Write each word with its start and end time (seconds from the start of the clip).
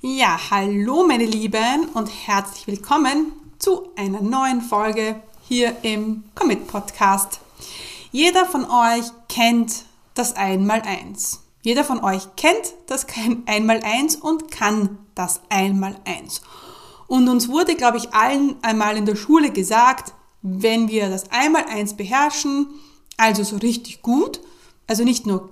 Ja, 0.00 0.38
hallo 0.52 1.04
meine 1.04 1.24
Lieben 1.24 1.88
und 1.92 2.06
herzlich 2.06 2.68
willkommen 2.68 3.32
zu 3.58 3.88
einer 3.96 4.20
neuen 4.20 4.60
Folge 4.60 5.20
hier 5.48 5.76
im 5.82 6.22
Commit 6.36 6.68
Podcast. 6.68 7.40
Jeder 8.12 8.46
von 8.46 8.64
euch 8.64 9.06
kennt 9.28 9.86
das 10.14 10.36
Einmaleins. 10.36 11.40
Jeder 11.62 11.82
von 11.82 12.04
euch 12.04 12.28
kennt 12.36 12.74
das 12.86 13.08
Einmaleins 13.46 14.14
und 14.14 14.52
kann 14.52 14.98
das 15.16 15.40
Einmaleins. 15.48 16.42
Und 17.08 17.28
uns 17.28 17.48
wurde, 17.48 17.74
glaube 17.74 17.96
ich, 17.96 18.14
allen 18.14 18.54
einmal 18.62 18.96
in 18.96 19.04
der 19.04 19.16
Schule 19.16 19.50
gesagt, 19.50 20.12
wenn 20.42 20.86
wir 20.86 21.10
das 21.10 21.32
Einmaleins 21.32 21.96
beherrschen, 21.96 22.68
also 23.16 23.42
so 23.42 23.56
richtig 23.56 24.02
gut, 24.02 24.38
also 24.86 25.02
nicht 25.02 25.26
nur 25.26 25.50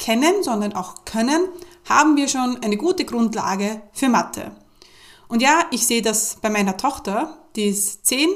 kennen, 0.00 0.42
sondern 0.42 0.72
auch 0.72 1.04
können, 1.04 1.48
haben 1.88 2.16
wir 2.16 2.26
schon 2.26 2.58
eine 2.62 2.76
gute 2.76 3.04
Grundlage 3.04 3.82
für 3.92 4.08
Mathe. 4.08 4.50
Und 5.28 5.42
ja, 5.42 5.60
ich 5.70 5.86
sehe 5.86 6.02
das 6.02 6.38
bei 6.42 6.50
meiner 6.50 6.76
Tochter, 6.76 7.38
die 7.54 7.68
ist 7.68 8.04
10. 8.06 8.28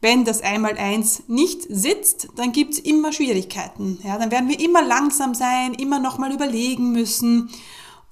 Wenn 0.00 0.24
das 0.24 0.40
Einmaleins 0.40 1.22
nicht 1.28 1.62
sitzt, 1.68 2.30
dann 2.34 2.50
gibt's 2.50 2.80
immer 2.80 3.12
Schwierigkeiten. 3.12 4.00
Ja, 4.02 4.18
dann 4.18 4.32
werden 4.32 4.48
wir 4.48 4.58
immer 4.58 4.82
langsam 4.82 5.34
sein, 5.34 5.74
immer 5.74 6.00
nochmal 6.00 6.32
überlegen 6.32 6.90
müssen. 6.90 7.50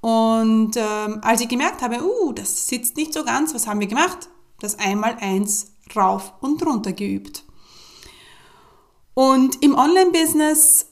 Und 0.01 0.77
ähm, 0.77 1.19
als 1.23 1.41
ich 1.41 1.49
gemerkt 1.49 1.83
habe, 1.83 2.05
uh, 2.05 2.33
das 2.33 2.69
sitzt 2.69 2.97
nicht 2.97 3.13
so 3.13 3.25
ganz, 3.25 3.53
was 3.55 3.67
haben 3.67 3.81
wir 3.81 3.89
gemacht? 3.89 4.29
Das 4.61 4.79
Einmaleins 4.79 5.73
rauf 5.97 6.33
und 6.41 6.65
runter 6.65 6.93
geübt. 6.93 7.45
Und 9.15 9.63
im 9.63 9.75
Online-Business 9.75 10.87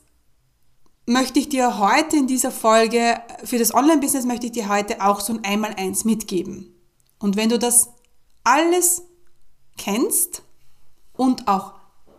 möchte 1.09 1.39
ich 1.39 1.49
dir 1.49 1.79
heute 1.79 2.17
in 2.17 2.27
dieser 2.27 2.51
Folge, 2.51 3.19
für 3.43 3.59
das 3.59 3.75
Online-Business 3.75 4.27
möchte 4.27 4.47
ich 4.47 4.53
dir 4.53 4.69
heute 4.69 5.03
auch 5.03 5.21
so 5.21 5.33
ein 5.33 5.43
Einmaleins 5.43 6.05
mitgeben. 6.05 6.75
Und 7.19 7.37
wenn 7.37 7.49
du 7.49 7.59
das 7.59 7.89
alles 8.45 9.03
kennst 9.79 10.43
und 11.15 11.49
auch 11.49 11.73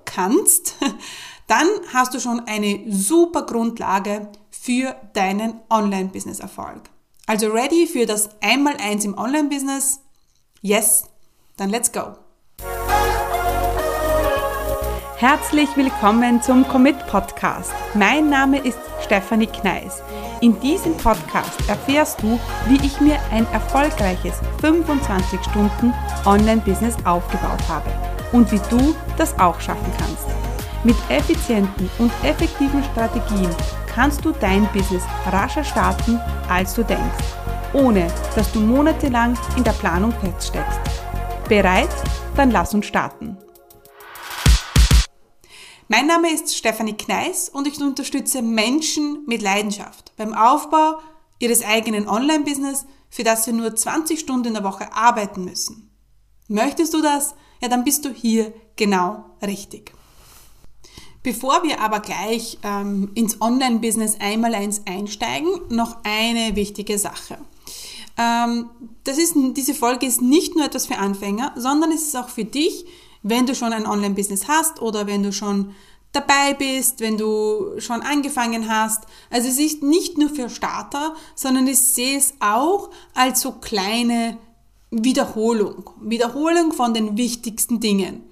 kannst, 0.06 0.76
dann 1.48 1.68
hast 1.94 2.16
du 2.16 2.20
schon 2.20 2.42
eine 2.42 2.84
super 2.90 3.44
Grundlage 3.44 4.28
für 4.50 4.96
deinen 5.14 5.60
Online-Business-Erfolg. 5.70 6.90
Also 7.28 7.48
ready 7.50 7.86
für 7.86 8.08
das 8.08 8.30
Einmaleins 8.42 9.06
im 9.06 9.16
Online-Business? 9.16 10.00
Yes, 10.62 11.04
dann 11.58 11.70
let's 11.70 11.92
go. 11.92 12.16
Herzlich 15.20 15.68
willkommen 15.76 16.42
zum 16.42 16.66
Commit 16.66 16.98
Podcast. 17.08 17.74
Mein 17.94 18.30
Name 18.30 18.60
ist 18.60 18.80
Stefanie 19.02 19.48
Kneis. 19.48 20.02
In 20.40 20.58
diesem 20.62 20.96
Podcast 20.96 21.60
erfährst 21.68 22.24
du, 22.24 22.40
wie 22.70 22.78
ich 22.86 23.02
mir 23.02 23.18
ein 23.30 23.46
erfolgreiches 23.52 24.40
25 24.62 25.42
Stunden 25.44 25.94
Online-Business 26.26 26.96
aufgebaut 27.04 27.60
habe 27.68 27.90
und 28.32 28.50
wie 28.54 28.62
du 28.70 28.96
das 29.18 29.38
auch 29.38 29.60
schaffen 29.60 29.92
kannst. 29.98 30.26
Mit 30.86 30.96
effizienten 31.10 31.90
und 32.00 32.14
effektiven 32.24 32.82
Strategien 32.86 33.54
kannst 33.94 34.24
du 34.24 34.32
dein 34.32 34.70
Business 34.72 35.04
rascher 35.30 35.66
starten, 35.66 36.18
als 36.48 36.76
du 36.76 36.84
denkst, 36.84 37.26
ohne 37.74 38.08
dass 38.36 38.50
du 38.54 38.62
monatelang 38.62 39.38
in 39.58 39.66
der 39.66 39.74
Planung 39.74 40.14
feststeckst. 40.14 40.80
Bereit? 41.50 41.94
Dann 42.38 42.52
lass 42.52 42.74
uns 42.74 42.86
starten. 42.86 43.38
Mein 45.92 46.06
Name 46.06 46.32
ist 46.32 46.56
Stefanie 46.56 46.94
Kneis 46.94 47.50
und 47.50 47.66
ich 47.66 47.82
unterstütze 47.82 48.44
Menschen 48.44 49.24
mit 49.26 49.42
Leidenschaft 49.42 50.14
beim 50.18 50.36
Aufbau 50.36 51.00
ihres 51.40 51.64
eigenen 51.64 52.08
Online-Business, 52.08 52.86
für 53.10 53.24
das 53.24 53.46
sie 53.46 53.54
nur 53.54 53.76
20 53.76 54.20
Stunden 54.20 54.50
in 54.50 54.54
der 54.54 54.64
Woche 54.64 54.94
arbeiten 54.94 55.46
müssen. 55.46 55.90
Möchtest 56.48 56.94
du 56.94 57.02
das? 57.02 57.34
Ja, 57.60 57.70
dann 57.70 57.86
bist 57.86 58.06
du 58.06 58.12
hier 58.12 58.54
genau 58.76 59.26
richtig. 59.42 59.92
Bevor 61.24 61.64
wir 61.64 61.82
aber 61.82 62.02
gleich 62.02 62.60
ähm, 62.62 63.10
ins 63.16 63.42
Online-Business 63.42 64.18
einmal 64.20 64.54
eins 64.54 64.84
einsteigen, 64.86 65.50
noch 65.70 65.98
eine 66.04 66.56
wichtige 66.56 67.00
Sache. 67.00 67.40
Ähm, 68.16 68.70
das 69.06 69.18
ist, 69.18 69.34
diese 69.36 69.74
Folge 69.74 70.06
ist 70.06 70.22
nicht 70.22 70.56
nur 70.56 70.66
etwas 70.66 70.86
für 70.86 71.00
Anfänger, 71.00 71.52
sondern 71.56 71.92
es 71.92 72.04
ist 72.04 72.16
auch 72.16 72.30
für 72.30 72.46
dich, 72.46 72.86
wenn 73.24 73.46
du 73.46 73.56
schon 73.56 73.74
ein 73.74 73.86
Online-Business 73.86 74.48
hast 74.48 74.82
oder 74.82 75.08
wenn 75.08 75.24
du 75.24 75.32
schon 75.32 75.74
dabei 76.12 76.54
bist, 76.54 77.02
wenn 77.02 77.18
du 77.18 77.80
schon 77.80 78.02
angefangen 78.02 78.68
hast. 78.68 79.04
Also 79.30 79.48
es 79.48 79.60
ist 79.60 79.84
nicht 79.84 80.18
nur 80.18 80.30
für 80.30 80.50
Starter, 80.50 81.16
sondern 81.36 81.68
ich 81.68 81.80
sehe 81.80 82.18
es 82.18 82.34
auch 82.40 82.90
als 83.14 83.42
so 83.42 83.52
kleine 83.54 84.38
Wiederholung. 84.92 85.92
Wiederholung 86.02 86.72
von 86.72 86.94
den 86.94 87.16
wichtigsten 87.18 87.80
Dingen. 87.80 88.24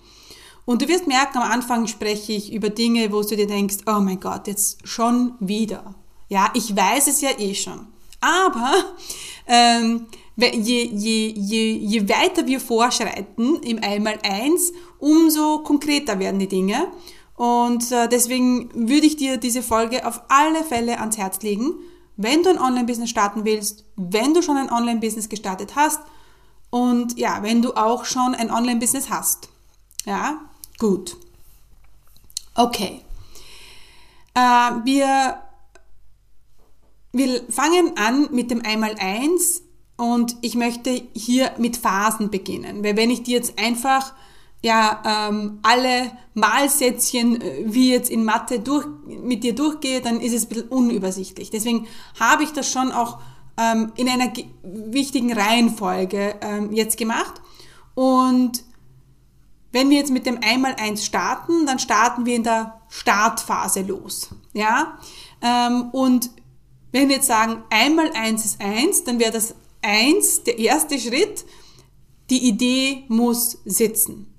Und 0.65 0.81
du 0.81 0.87
wirst 0.87 1.07
merken, 1.07 1.37
am 1.37 1.51
Anfang 1.51 1.87
spreche 1.87 2.33
ich 2.33 2.51
über 2.51 2.69
Dinge, 2.69 3.11
wo 3.11 3.21
du 3.21 3.35
dir 3.35 3.47
denkst, 3.47 3.77
oh 3.85 3.99
mein 3.99 4.19
Gott, 4.19 4.47
jetzt 4.47 4.85
schon 4.85 5.33
wieder. 5.39 5.95
Ja, 6.29 6.51
ich 6.55 6.75
weiß 6.75 7.07
es 7.07 7.21
ja 7.21 7.29
eh 7.37 7.55
schon. 7.55 7.87
Aber 8.19 8.73
ähm, 9.47 10.07
je, 10.37 10.89
je, 10.93 11.33
je, 11.35 11.89
je 11.89 12.07
weiter 12.07 12.45
wir 12.45 12.59
vorschreiten 12.59 13.61
im 13.61 13.79
Einmaleins, 13.79 14.71
umso 14.99 15.59
konkreter 15.59 16.19
werden 16.19 16.39
die 16.39 16.47
Dinge. 16.47 16.87
Und 17.35 17.91
äh, 17.91 18.07
deswegen 18.07 18.69
würde 18.73 19.07
ich 19.07 19.15
dir 19.15 19.37
diese 19.37 19.61
Folge 19.61 20.05
auf 20.05 20.21
alle 20.29 20.63
Fälle 20.63 20.99
ans 20.99 21.17
Herz 21.17 21.41
legen, 21.41 21.73
wenn 22.15 22.41
du 22.43 22.49
ein 22.49 22.59
Online-Business 22.59 23.09
starten 23.09 23.45
willst, 23.45 23.85
wenn 23.95 24.33
du 24.33 24.41
schon 24.41 24.57
ein 24.57 24.71
Online-Business 24.71 25.29
gestartet 25.29 25.75
hast 25.75 25.99
und 26.71 27.17
ja, 27.17 27.43
wenn 27.43 27.61
du 27.61 27.73
auch 27.73 28.05
schon 28.05 28.33
ein 28.33 28.51
Online-Business 28.51 29.09
hast. 29.09 29.49
Ja, 30.05 30.41
gut. 30.79 31.17
Okay. 32.55 33.01
Äh, 34.33 34.39
wir, 34.83 35.43
wir 37.11 37.41
fangen 37.49 37.97
an 37.97 38.29
mit 38.31 38.49
dem 38.49 38.63
Einmaleins 38.63 39.61
und 39.97 40.35
ich 40.41 40.56
möchte 40.56 41.02
hier 41.13 41.52
mit 41.58 41.75
Phasen 41.75 42.30
beginnen, 42.30 42.84
weil 42.84 42.96
wenn 42.96 43.09
ich 43.09 43.24
dir 43.24 43.38
jetzt 43.38 43.59
einfach 43.59 44.13
ja 44.63 45.30
ähm, 45.30 45.59
alle 45.63 46.12
Malsätzchen 46.34 47.41
äh, 47.41 47.63
wie 47.66 47.91
jetzt 47.91 48.09
in 48.09 48.24
Mathe 48.24 48.59
durch, 48.59 48.85
mit 49.06 49.44
dir 49.44 49.53
durchgehe, 49.53 50.02
dann 50.02 50.22
ist 50.22 50.34
es 50.34 50.46
ein 50.46 50.50
bisschen 50.50 50.69
unübersichtlich. 50.69 51.50
Deswegen 51.50 51.88
habe 52.19 52.44
ich 52.44 52.52
das 52.53 52.72
schon 52.72 52.91
auch 52.91 53.19
ähm, 53.58 53.91
in 53.96 54.08
einer 54.08 54.31
wichtigen 54.63 55.34
Reihenfolge 55.34 56.35
ähm, 56.41 56.72
jetzt 56.74 56.97
gemacht. 56.97 57.41
Und 57.96 58.64
wenn 59.72 59.90
wir 59.90 59.97
jetzt 59.97 60.12
mit 60.12 60.25
dem 60.25 60.40
Einmaleins 60.44 61.06
starten, 61.06 61.66
dann 61.66 61.79
starten 61.79 62.25
wir 62.25 62.35
in 62.35 62.44
der 62.44 62.81
Startphase 62.90 63.81
los. 63.81 64.29
Ja? 64.53 64.97
Ähm, 65.41 65.90
und 65.91 66.29
wenn 66.91 67.09
wir 67.09 67.18
jetzt 67.18 67.28
sagen, 67.28 67.64
einmal 67.69 68.12
eins 68.14 68.46
ist 68.46 68.62
eins, 68.62 69.03
dann 69.03 69.19
wäre 69.19 69.31
das 69.31 69.56
1, 69.87 70.43
der 70.43 70.59
erste 70.59 70.99
Schritt, 70.99 71.45
die 72.29 72.49
Idee 72.49 73.05
muss 73.07 73.57
sitzen. 73.63 74.33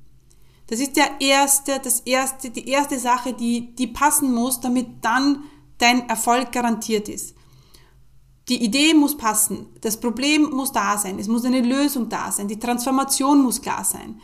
Das 0.67 0.79
ist 0.79 0.97
der 0.97 1.21
erste, 1.21 1.81
das 1.83 2.01
erste, 2.01 2.51
die 2.51 2.69
erste 2.69 2.99
Sache, 2.99 3.33
die, 3.33 3.75
die 3.75 3.87
passen 3.87 4.35
muss, 4.35 4.61
damit 4.61 4.87
dann 5.01 5.45
dein 5.79 6.07
Erfolg 6.11 6.53
garantiert 6.53 7.09
ist. 7.09 7.35
Die 8.49 8.63
Idee 8.63 8.93
muss 8.93 9.17
passen, 9.17 9.67
das 9.81 9.99
Problem 9.99 10.51
muss 10.51 10.73
da 10.73 10.99
sein, 10.99 11.19
es 11.19 11.29
muss 11.29 11.45
eine 11.45 11.61
Lösung 11.61 12.09
da 12.09 12.31
sein, 12.31 12.49
die 12.49 12.59
Transformation 12.59 13.43
muss 13.43 13.61
klar 13.61 13.85
sein. 13.85 14.21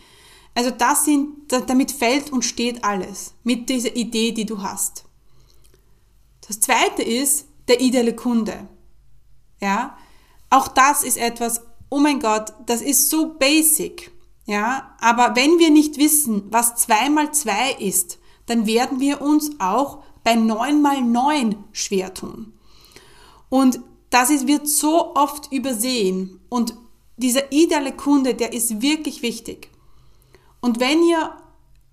Also 0.54 0.70
das 0.70 1.06
sind, 1.06 1.50
damit 1.66 1.90
fällt 1.90 2.30
und 2.32 2.44
steht 2.44 2.84
alles 2.84 3.34
mit 3.42 3.68
dieser 3.68 3.96
Idee, 3.96 4.32
die 4.32 4.46
du 4.46 4.62
hast. 4.62 5.04
Das 6.46 6.60
zweite 6.60 7.02
ist 7.02 7.46
der 7.68 7.80
ideale 7.80 8.14
Kunde. 8.14 8.68
Ja, 9.60 9.96
auch 10.54 10.68
das 10.68 11.02
ist 11.02 11.16
etwas, 11.16 11.62
oh 11.90 11.98
mein 11.98 12.20
Gott, 12.20 12.52
das 12.66 12.80
ist 12.80 13.10
so 13.10 13.34
basic. 13.34 14.12
Ja, 14.46 14.94
aber 15.00 15.36
wenn 15.36 15.58
wir 15.58 15.70
nicht 15.70 15.96
wissen, 15.96 16.44
was 16.50 16.76
zwei 16.76 17.08
mal 17.08 17.32
zwei 17.32 17.72
ist, 17.72 18.18
dann 18.46 18.66
werden 18.66 19.00
wir 19.00 19.22
uns 19.22 19.52
auch 19.58 20.02
bei 20.22 20.34
neun 20.34 20.82
mal 20.82 21.00
neun 21.00 21.64
schwer 21.72 22.12
tun. 22.12 22.52
Und 23.48 23.80
das 24.10 24.30
ist, 24.30 24.46
wird 24.46 24.68
so 24.68 25.14
oft 25.14 25.50
übersehen. 25.50 26.40
Und 26.48 26.74
dieser 27.16 27.52
ideale 27.52 27.92
Kunde, 27.92 28.34
der 28.34 28.52
ist 28.52 28.82
wirklich 28.82 29.22
wichtig. 29.22 29.70
Und 30.60 30.78
wenn 30.78 31.02
ihr, 31.02 31.32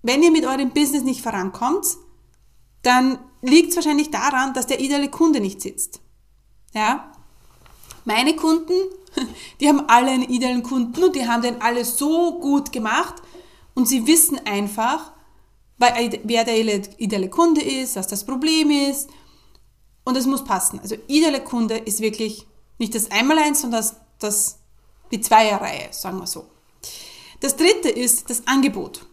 wenn 0.02 0.22
ihr 0.22 0.30
mit 0.30 0.44
eurem 0.44 0.70
Business 0.70 1.04
nicht 1.04 1.22
vorankommt, 1.22 1.86
dann 2.82 3.18
liegt 3.40 3.70
es 3.70 3.76
wahrscheinlich 3.76 4.10
daran, 4.10 4.54
dass 4.54 4.66
der 4.66 4.80
ideale 4.80 5.08
Kunde 5.10 5.40
nicht 5.40 5.60
sitzt. 5.60 6.00
Ja? 6.74 7.12
Meine 8.04 8.36
Kunden, 8.36 8.72
die 9.60 9.68
haben 9.68 9.88
alle 9.88 10.10
einen 10.10 10.24
idealen 10.24 10.62
Kunden 10.62 11.02
und 11.02 11.16
die 11.16 11.26
haben 11.26 11.42
den 11.42 11.60
alle 11.60 11.84
so 11.84 12.38
gut 12.40 12.72
gemacht 12.72 13.14
und 13.74 13.88
sie 13.88 14.06
wissen 14.06 14.40
einfach, 14.46 15.12
wer 15.78 16.44
der 16.44 16.58
ideale 16.98 17.28
Kunde 17.28 17.62
ist, 17.62 17.96
was 17.96 18.06
das 18.06 18.24
Problem 18.24 18.70
ist 18.70 19.10
und 20.04 20.16
es 20.16 20.26
muss 20.26 20.44
passen. 20.44 20.80
Also 20.80 20.96
ideale 21.06 21.42
Kunde 21.42 21.78
ist 21.78 22.00
wirklich 22.00 22.46
nicht 22.78 22.94
das 22.94 23.10
Einmaleins, 23.10 23.60
sondern 23.60 23.80
das, 23.80 23.96
das 24.18 24.58
die 25.10 25.20
Zweierreihe, 25.20 25.88
sagen 25.92 26.18
wir 26.18 26.26
so. 26.26 26.46
Das 27.40 27.56
dritte 27.56 27.88
ist 27.88 28.30
das 28.30 28.46
Angebot. 28.46 29.06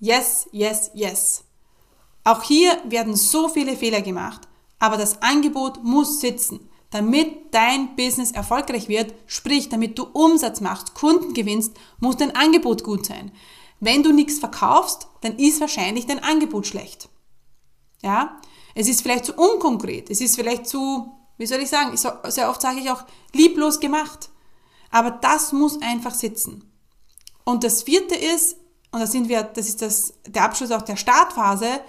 Yes, 0.00 0.46
yes, 0.52 0.90
yes. 0.94 1.44
Auch 2.24 2.42
hier 2.42 2.78
werden 2.84 3.16
so 3.16 3.48
viele 3.48 3.76
Fehler 3.76 4.02
gemacht, 4.02 4.42
aber 4.78 4.96
das 4.96 5.22
Angebot 5.22 5.82
muss 5.82 6.20
sitzen. 6.20 6.68
Damit 6.94 7.52
dein 7.52 7.96
Business 7.96 8.30
erfolgreich 8.30 8.86
wird, 8.86 9.14
sprich, 9.26 9.68
damit 9.68 9.98
du 9.98 10.04
Umsatz 10.04 10.60
machst, 10.60 10.94
Kunden 10.94 11.34
gewinnst, 11.34 11.72
muss 11.98 12.18
dein 12.18 12.36
Angebot 12.36 12.84
gut 12.84 13.04
sein. 13.04 13.32
Wenn 13.80 14.04
du 14.04 14.12
nichts 14.12 14.38
verkaufst, 14.38 15.08
dann 15.20 15.36
ist 15.36 15.60
wahrscheinlich 15.60 16.06
dein 16.06 16.22
Angebot 16.22 16.68
schlecht. 16.68 17.08
Ja? 18.00 18.40
Es 18.76 18.86
ist 18.86 19.02
vielleicht 19.02 19.24
zu 19.24 19.34
unkonkret, 19.34 20.08
es 20.08 20.20
ist 20.20 20.36
vielleicht 20.36 20.68
zu, 20.68 21.12
wie 21.36 21.46
soll 21.46 21.62
ich 21.62 21.68
sagen, 21.68 21.96
sehr 21.96 22.48
oft 22.48 22.62
sage 22.62 22.78
ich 22.78 22.88
auch 22.88 23.02
lieblos 23.32 23.80
gemacht. 23.80 24.30
Aber 24.92 25.10
das 25.10 25.52
muss 25.52 25.82
einfach 25.82 26.14
sitzen. 26.14 26.70
Und 27.42 27.64
das 27.64 27.82
vierte 27.82 28.14
ist, 28.14 28.56
und 28.92 29.00
da 29.00 29.08
sind 29.08 29.28
wir, 29.28 29.42
das 29.42 29.66
ist 29.66 29.82
das, 29.82 30.14
der 30.28 30.44
Abschluss 30.44 30.70
auch 30.70 30.82
der 30.82 30.94
Startphase, 30.94 31.80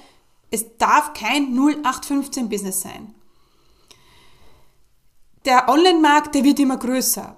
es 0.50 0.66
darf 0.80 1.14
kein 1.14 1.56
0815 1.56 2.50
Business 2.50 2.82
sein 2.82 3.15
der 5.46 5.70
Online-Markt, 5.70 6.36
der 6.36 6.44
wird 6.44 6.60
immer 6.60 6.78
größer. 6.78 7.36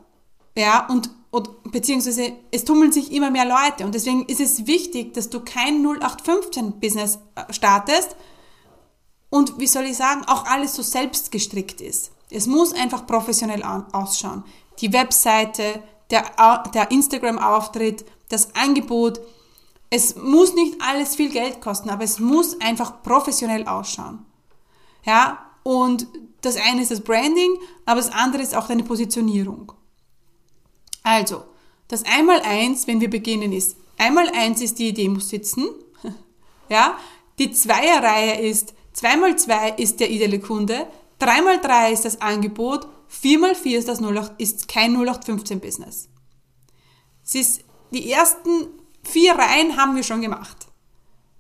Ja, 0.58 0.88
und, 0.88 1.10
und 1.30 1.72
beziehungsweise 1.72 2.34
es 2.52 2.66
tummeln 2.66 2.92
sich 2.92 3.12
immer 3.12 3.30
mehr 3.30 3.46
Leute. 3.46 3.86
Und 3.86 3.94
deswegen 3.94 4.26
ist 4.26 4.40
es 4.40 4.66
wichtig, 4.66 5.14
dass 5.14 5.30
du 5.30 5.42
kein 5.42 5.86
0815-Business 5.86 7.20
äh, 7.36 7.54
startest 7.54 8.16
und, 9.30 9.60
wie 9.60 9.68
soll 9.68 9.86
ich 9.86 9.98
sagen, 9.98 10.24
auch 10.26 10.46
alles 10.46 10.76
so 10.76 10.82
selbst 10.82 11.32
gestrickt 11.32 11.82
ist. 11.82 12.12
Es 12.30 12.48
muss 12.48 12.74
einfach 12.74 13.06
professionell 13.06 13.64
ausschauen. 13.64 14.44
Die 14.80 14.92
Webseite, 14.94 15.84
der, 16.10 16.24
der 16.74 16.92
Instagram-Auftritt, 16.92 18.06
das 18.30 18.56
Angebot. 18.56 19.20
Es 19.90 20.16
muss 20.16 20.54
nicht 20.54 20.82
alles 20.82 21.16
viel 21.16 21.30
Geld 21.30 21.62
kosten, 21.62 21.90
aber 21.90 22.04
es 22.04 22.20
muss 22.20 22.60
einfach 22.60 23.02
professionell 23.04 23.68
ausschauen. 23.68 24.26
Ja, 25.06 25.40
und 25.64 26.08
das 26.48 26.58
eine 26.58 26.82
ist 26.82 26.92
das 26.92 27.02
Branding, 27.02 27.58
aber 27.86 28.02
das 28.02 28.12
andere 28.12 28.42
ist 28.42 28.56
auch 28.56 28.68
deine 28.68 28.84
Positionierung. 28.84 29.72
Also, 31.04 31.44
das 31.88 32.04
Einmal-Eins, 32.04 32.88
wenn 32.88 33.02
wir 33.02 33.10
beginnen, 33.10 33.54
ist, 33.54 33.78
Einmal-Eins 33.98 34.62
ist 34.62 34.80
die 34.80 34.90
Idee 34.90 35.10
muss 35.10 35.30
sitzen. 35.30 35.70
ja, 36.70 36.98
die 37.40 37.52
Zweierreihe 37.52 38.42
ist, 38.42 38.74
2x2 38.96 39.78
ist 39.78 40.00
der 40.00 40.10
ideale 40.10 40.40
Kunde, 40.40 40.88
3x3 41.22 41.92
ist 41.92 42.06
das 42.06 42.22
Angebot, 42.22 42.88
4x4 43.24 43.78
ist, 43.78 43.88
das 43.88 44.02
08, 44.02 44.34
ist 44.38 44.68
kein 44.68 44.98
0815-Business. 44.98 46.10
die 47.92 48.12
ersten 48.12 48.68
vier 49.04 49.34
Reihen 49.36 49.78
haben 49.78 49.96
wir 49.96 50.04
schon 50.04 50.22
gemacht. 50.22 50.68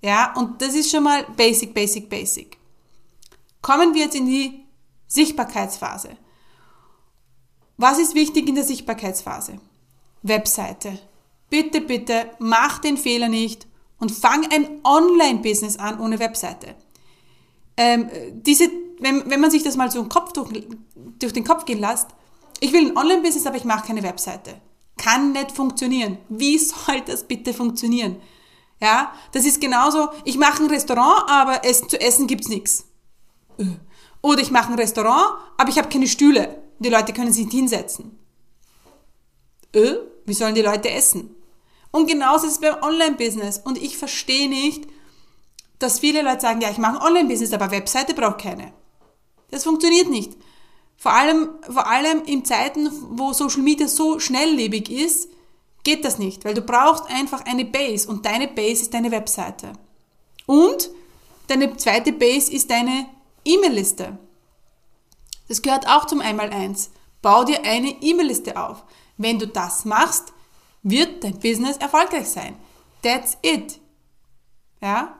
Ja, 0.01 0.33
und 0.35 0.61
das 0.61 0.75
ist 0.75 0.91
schon 0.91 1.03
mal 1.03 1.25
basic, 1.35 1.73
basic, 1.73 2.09
basic. 2.09 2.57
Kommen 3.61 3.93
wir 3.93 4.03
jetzt 4.03 4.15
in 4.15 4.27
die 4.27 4.66
Sichtbarkeitsphase. 5.07 6.17
Was 7.77 7.99
ist 7.99 8.15
wichtig 8.15 8.47
in 8.47 8.55
der 8.55 8.63
Sichtbarkeitsphase? 8.63 9.59
Webseite. 10.23 10.99
Bitte, 11.49 11.81
bitte, 11.81 12.31
mach 12.39 12.79
den 12.79 12.97
Fehler 12.97 13.29
nicht 13.29 13.67
und 13.99 14.11
fang 14.11 14.45
ein 14.51 14.81
Online-Business 14.83 15.77
an 15.77 15.99
ohne 15.99 16.19
Webseite. 16.19 16.75
Ähm, 17.77 18.09
diese, 18.33 18.69
wenn, 18.99 19.29
wenn 19.29 19.39
man 19.39 19.51
sich 19.51 19.63
das 19.63 19.77
mal 19.77 19.91
so 19.91 20.03
Kopf 20.05 20.33
durch, 20.33 20.49
durch 21.19 21.33
den 21.33 21.43
Kopf 21.43 21.65
gehen 21.65 21.79
lässt, 21.79 22.07
ich 22.59 22.73
will 22.73 22.87
ein 22.87 22.97
Online-Business, 22.97 23.45
aber 23.45 23.57
ich 23.57 23.65
mache 23.65 23.87
keine 23.87 24.03
Webseite. 24.03 24.59
Kann 24.97 25.31
nicht 25.31 25.51
funktionieren. 25.51 26.17
Wie 26.27 26.57
soll 26.57 27.01
das 27.05 27.23
bitte 27.23 27.53
funktionieren? 27.53 28.17
Ja, 28.81 29.13
das 29.31 29.45
ist 29.45 29.61
genauso, 29.61 30.09
ich 30.25 30.37
mache 30.37 30.63
ein 30.63 30.69
Restaurant, 30.69 31.29
aber 31.29 31.63
es, 31.63 31.81
zu 31.87 31.99
essen 31.99 32.27
gibt's 32.27 32.49
nichts. 32.49 32.85
Oder 34.27 34.41
ich 34.41 34.51
mache 34.51 34.73
ein 34.73 34.77
Restaurant, 34.77 35.39
aber 35.55 35.69
ich 35.69 35.77
habe 35.77 35.87
keine 35.87 36.05
Stühle. 36.05 36.61
Die 36.79 36.89
Leute 36.89 37.13
können 37.13 37.31
sich 37.31 37.45
nicht 37.45 37.55
hinsetzen. 37.55 38.19
Äh, 39.71 39.93
wie 40.25 40.33
sollen 40.33 40.53
die 40.53 40.61
Leute 40.61 40.89
essen? 40.89 41.33
Und 41.91 42.07
genauso 42.07 42.45
ist 42.45 42.55
es 42.55 42.59
beim 42.59 42.83
Online-Business. 42.83 43.61
Und 43.63 43.81
ich 43.81 43.97
verstehe 43.97 44.49
nicht, 44.49 44.85
dass 45.79 45.99
viele 45.99 46.23
Leute 46.23 46.41
sagen, 46.41 46.59
ja, 46.59 46.69
ich 46.69 46.77
mache 46.77 46.97
ein 46.99 47.07
Online-Business, 47.07 47.53
aber 47.53 47.71
Webseite 47.71 48.13
braucht 48.13 48.41
keine. 48.41 48.73
Das 49.49 49.63
funktioniert 49.63 50.09
nicht. 50.09 50.33
Vor 50.97 51.13
allem, 51.13 51.47
vor 51.61 51.87
allem 51.87 52.23
in 52.25 52.43
Zeiten, 52.43 52.89
wo 53.11 53.31
Social 53.31 53.61
Media 53.61 53.87
so 53.87 54.19
schnelllebig 54.19 54.91
ist, 54.91 55.29
geht 55.85 56.03
das 56.03 56.19
nicht, 56.19 56.43
weil 56.43 56.53
du 56.53 56.61
brauchst 56.61 57.05
einfach 57.09 57.45
eine 57.45 57.63
Base 57.63 58.09
und 58.09 58.25
deine 58.25 58.49
Base 58.49 58.81
ist 58.81 58.93
deine 58.93 59.09
Webseite. 59.11 59.71
Und 60.45 60.89
deine 61.47 61.77
zweite 61.77 62.11
Base 62.11 62.51
ist 62.51 62.69
deine 62.69 63.05
E-Mail-Liste. 63.47 64.17
Das 65.47 65.61
gehört 65.61 65.87
auch 65.87 66.05
zum 66.05 66.21
Einmaleins. 66.21 66.91
Bau 67.21 67.43
dir 67.43 67.63
eine 67.63 67.89
E-Mail-Liste 68.01 68.57
auf. 68.57 68.83
Wenn 69.17 69.39
du 69.39 69.47
das 69.47 69.85
machst, 69.85 70.33
wird 70.83 71.23
dein 71.23 71.39
Business 71.39 71.77
erfolgreich 71.77 72.27
sein. 72.27 72.55
That's 73.01 73.37
it. 73.41 73.79
Ja? 74.81 75.15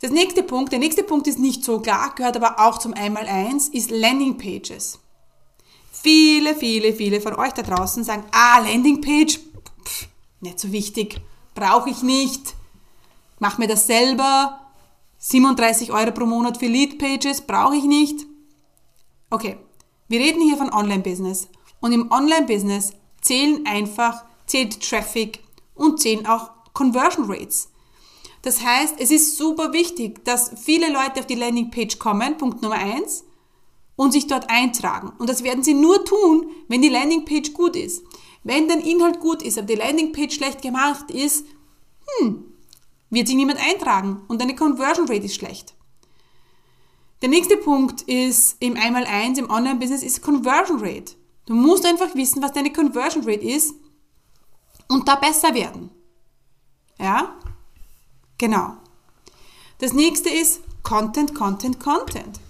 Das 0.00 0.10
nächste 0.10 0.42
Punkt, 0.42 0.72
der 0.72 0.78
nächste 0.78 1.02
Punkt 1.02 1.26
ist 1.26 1.38
nicht 1.38 1.62
so 1.62 1.80
klar, 1.80 2.14
gehört 2.14 2.36
aber 2.36 2.58
auch 2.58 2.78
zum 2.78 2.94
Einmaleins, 2.94 3.68
ist 3.68 3.90
Landing 3.90 4.38
Pages. 4.38 4.98
Viele, 5.92 6.54
viele, 6.54 6.94
viele 6.94 7.20
von 7.20 7.34
euch 7.34 7.52
da 7.52 7.62
draußen 7.62 8.02
sagen, 8.04 8.24
ah, 8.32 8.60
Landing 8.60 9.02
Page, 9.02 9.38
pff, 9.84 10.08
nicht 10.40 10.58
so 10.58 10.72
wichtig, 10.72 11.20
brauche 11.54 11.90
ich 11.90 12.02
nicht, 12.02 12.54
mach 13.38 13.58
mir 13.58 13.68
das 13.68 13.86
selber, 13.86 14.59
37 15.20 15.92
Euro 15.92 16.12
pro 16.12 16.24
Monat 16.24 16.56
für 16.56 16.66
Lead 16.66 16.98
Pages 16.98 17.42
brauche 17.42 17.76
ich 17.76 17.84
nicht. 17.84 18.26
Okay, 19.28 19.58
wir 20.08 20.18
reden 20.18 20.40
hier 20.40 20.56
von 20.56 20.72
Online-Business. 20.72 21.48
Und 21.80 21.92
im 21.92 22.10
Online-Business 22.10 22.94
zählen 23.20 23.66
einfach, 23.66 24.24
zählt 24.46 24.80
Traffic 24.82 25.40
und 25.74 26.00
zählen 26.00 26.26
auch 26.26 26.50
Conversion 26.72 27.26
Rates. 27.30 27.68
Das 28.42 28.64
heißt, 28.64 28.94
es 28.98 29.10
ist 29.10 29.36
super 29.36 29.74
wichtig, 29.74 30.24
dass 30.24 30.52
viele 30.58 30.90
Leute 30.90 31.20
auf 31.20 31.26
die 31.26 31.34
Landingpage 31.34 31.98
kommen, 31.98 32.38
Punkt 32.38 32.62
Nummer 32.62 32.76
eins, 32.76 33.24
und 33.96 34.12
sich 34.12 34.26
dort 34.26 34.48
eintragen. 34.48 35.12
Und 35.18 35.28
das 35.28 35.44
werden 35.44 35.62
sie 35.62 35.74
nur 35.74 36.02
tun, 36.06 36.50
wenn 36.68 36.80
die 36.80 36.88
Landingpage 36.88 37.52
gut 37.52 37.76
ist. 37.76 38.02
Wenn 38.42 38.68
dein 38.68 38.80
Inhalt 38.80 39.20
gut 39.20 39.42
ist, 39.42 39.58
aber 39.58 39.66
die 39.66 39.74
Landingpage 39.74 40.34
schlecht 40.34 40.62
gemacht 40.62 41.10
ist, 41.10 41.44
hm, 42.18 42.49
wird 43.10 43.26
sich 43.26 43.36
niemand 43.36 43.58
eintragen 43.60 44.22
und 44.28 44.40
deine 44.40 44.54
Conversion 44.54 45.08
Rate 45.08 45.26
ist 45.26 45.34
schlecht. 45.34 45.74
Der 47.22 47.28
nächste 47.28 47.56
Punkt 47.56 48.02
ist 48.02 48.56
im 48.60 48.76
Einmal-Eins 48.76 49.38
im 49.38 49.50
Online-Business 49.50 50.02
ist 50.02 50.22
Conversion 50.22 50.78
Rate. 50.80 51.16
Du 51.46 51.54
musst 51.54 51.84
einfach 51.84 52.14
wissen, 52.14 52.42
was 52.42 52.52
deine 52.52 52.72
Conversion 52.72 53.24
Rate 53.24 53.44
ist 53.44 53.74
und 54.88 55.06
da 55.06 55.16
besser 55.16 55.52
werden. 55.52 55.90
Ja? 56.98 57.34
Genau. 58.38 58.76
Das 59.78 59.92
nächste 59.92 60.30
ist 60.30 60.60
Content, 60.82 61.34
Content, 61.34 61.78
Content. 61.80 62.40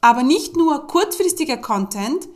Aber 0.00 0.22
nicht 0.22 0.56
nur 0.56 0.86
kurzfristiger 0.86 1.56
Content, 1.56 2.28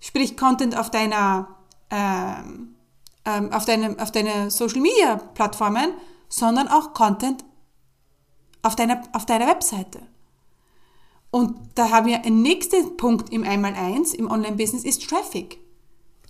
sprich 0.00 0.36
Content 0.36 0.76
auf 0.76 0.90
deiner, 0.90 1.56
ähm, 1.90 2.76
ähm 3.24 3.52
auf 3.52 3.64
deine, 3.64 3.96
auf 3.98 4.12
deine 4.12 4.50
Social 4.50 4.80
Media 4.80 5.16
Plattformen, 5.16 5.92
sondern 6.28 6.68
auch 6.68 6.94
Content 6.94 7.44
auf 8.62 8.76
deiner, 8.76 9.02
auf 9.12 9.26
deiner 9.26 9.46
Webseite. 9.46 10.00
Und 11.30 11.56
da 11.74 11.90
haben 11.90 12.06
wir 12.06 12.24
einen 12.24 12.42
nächsten 12.42 12.96
Punkt 12.96 13.32
im 13.32 13.44
Einmaleins 13.44 14.14
im 14.14 14.30
Online-Business 14.30 14.84
ist 14.84 15.08
Traffic. 15.08 15.58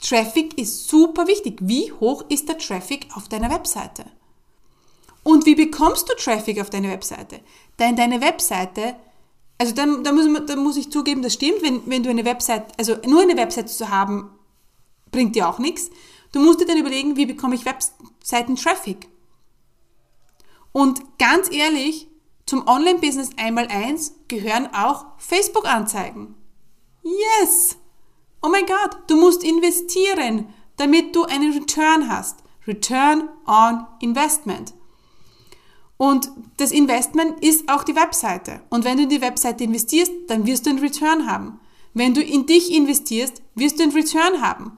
Traffic 0.02 0.58
ist 0.58 0.88
super 0.88 1.26
wichtig. 1.26 1.58
Wie 1.60 1.92
hoch 1.92 2.24
ist 2.28 2.48
der 2.48 2.58
Traffic 2.58 3.06
auf 3.14 3.28
deiner 3.28 3.50
Webseite? 3.50 4.04
Und 5.22 5.46
wie 5.46 5.54
bekommst 5.54 6.08
du 6.08 6.14
Traffic 6.14 6.60
auf 6.60 6.70
deine 6.70 6.88
Webseite? 6.88 7.40
Denn 7.78 7.96
deine 7.96 8.20
Webseite, 8.20 8.94
also 9.58 9.74
da, 9.74 9.86
da, 10.02 10.12
muss, 10.12 10.26
da 10.46 10.56
muss 10.56 10.76
ich 10.76 10.90
zugeben, 10.90 11.22
das 11.22 11.34
stimmt, 11.34 11.62
wenn, 11.62 11.82
wenn 11.86 12.02
du 12.02 12.10
eine 12.10 12.24
Webseite, 12.24 12.72
also 12.78 12.96
nur 13.06 13.22
eine 13.22 13.36
Webseite 13.36 13.68
zu 13.72 13.88
haben, 13.88 14.30
bringt 15.10 15.34
dir 15.34 15.48
auch 15.48 15.58
nichts. 15.58 15.90
Du 16.32 16.40
musst 16.40 16.60
dir 16.60 16.66
dann 16.66 16.78
überlegen, 16.78 17.16
wie 17.16 17.26
bekomme 17.26 17.54
ich 17.54 17.64
Webseiten-Traffic? 17.64 19.08
Und 20.76 21.18
ganz 21.18 21.50
ehrlich, 21.50 22.06
zum 22.44 22.68
Online-Business 22.68 23.30
einmal 23.38 23.66
eins 23.68 24.12
gehören 24.28 24.68
auch 24.74 25.06
Facebook-Anzeigen. 25.16 26.34
Yes! 27.02 27.78
Oh 28.42 28.50
mein 28.50 28.66
Gott, 28.66 28.98
du 29.06 29.16
musst 29.16 29.42
investieren, 29.42 30.52
damit 30.76 31.16
du 31.16 31.24
einen 31.24 31.54
Return 31.54 32.10
hast. 32.10 32.40
Return 32.66 33.30
on 33.46 33.86
Investment. 34.00 34.74
Und 35.96 36.30
das 36.58 36.72
Investment 36.72 37.42
ist 37.42 37.70
auch 37.70 37.82
die 37.82 37.96
Webseite. 37.96 38.60
Und 38.68 38.84
wenn 38.84 38.98
du 38.98 39.04
in 39.04 39.08
die 39.08 39.22
Webseite 39.22 39.64
investierst, 39.64 40.12
dann 40.26 40.44
wirst 40.44 40.66
du 40.66 40.70
einen 40.70 40.80
Return 40.80 41.26
haben. 41.26 41.58
Wenn 41.94 42.12
du 42.12 42.22
in 42.22 42.44
dich 42.44 42.70
investierst, 42.70 43.40
wirst 43.54 43.78
du 43.78 43.84
einen 43.84 43.92
Return 43.92 44.42
haben. 44.42 44.76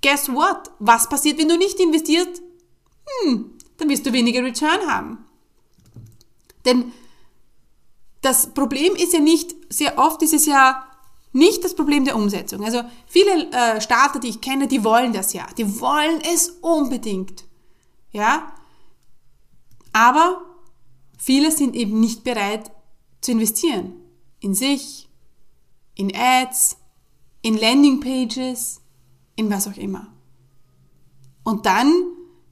Guess 0.00 0.32
what? 0.32 0.70
Was 0.78 1.06
passiert, 1.10 1.36
wenn 1.38 1.50
du 1.50 1.58
nicht 1.58 1.78
investierst? 1.80 2.40
Hm, 3.24 3.57
dann 3.78 3.88
wirst 3.88 4.04
du 4.04 4.12
weniger 4.12 4.42
Return 4.42 4.86
haben. 4.88 5.24
Denn 6.64 6.92
das 8.20 8.52
Problem 8.52 8.94
ist 8.94 9.12
ja 9.12 9.20
nicht, 9.20 9.54
sehr 9.70 9.98
oft 9.98 10.22
ist 10.22 10.34
es 10.34 10.46
ja 10.46 10.84
nicht 11.32 11.64
das 11.64 11.74
Problem 11.74 12.04
der 12.04 12.16
Umsetzung. 12.16 12.64
Also 12.64 12.82
viele 13.06 13.50
äh, 13.52 13.80
Starter, 13.80 14.18
die 14.18 14.28
ich 14.28 14.40
kenne, 14.40 14.66
die 14.66 14.84
wollen 14.84 15.12
das 15.12 15.32
ja. 15.32 15.46
Die 15.56 15.80
wollen 15.80 16.20
es 16.20 16.50
unbedingt. 16.60 17.44
Ja? 18.10 18.52
Aber 19.92 20.42
viele 21.16 21.52
sind 21.52 21.76
eben 21.76 22.00
nicht 22.00 22.24
bereit 22.24 22.70
zu 23.20 23.32
investieren. 23.32 23.94
In 24.40 24.54
sich, 24.54 25.08
in 25.94 26.14
Ads, 26.14 26.76
in 27.42 27.56
Landingpages, 27.56 28.80
in 29.36 29.50
was 29.50 29.68
auch 29.68 29.76
immer. 29.76 30.08
Und 31.44 31.66
dann 31.66 31.92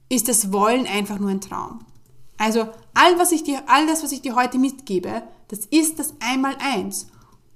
ist 0.09 0.27
das 0.27 0.51
Wollen 0.51 0.85
einfach 0.85 1.19
nur 1.19 1.29
ein 1.29 1.41
Traum. 1.41 1.79
Also 2.37 2.67
all, 2.93 3.17
was 3.17 3.31
ich 3.31 3.43
dir, 3.43 3.63
all 3.67 3.87
das, 3.87 4.03
was 4.03 4.11
ich 4.11 4.21
dir 4.21 4.35
heute 4.35 4.57
mitgebe, 4.57 5.23
das 5.47 5.65
ist 5.65 5.99
das 5.99 6.13
Einmaleins. 6.19 7.07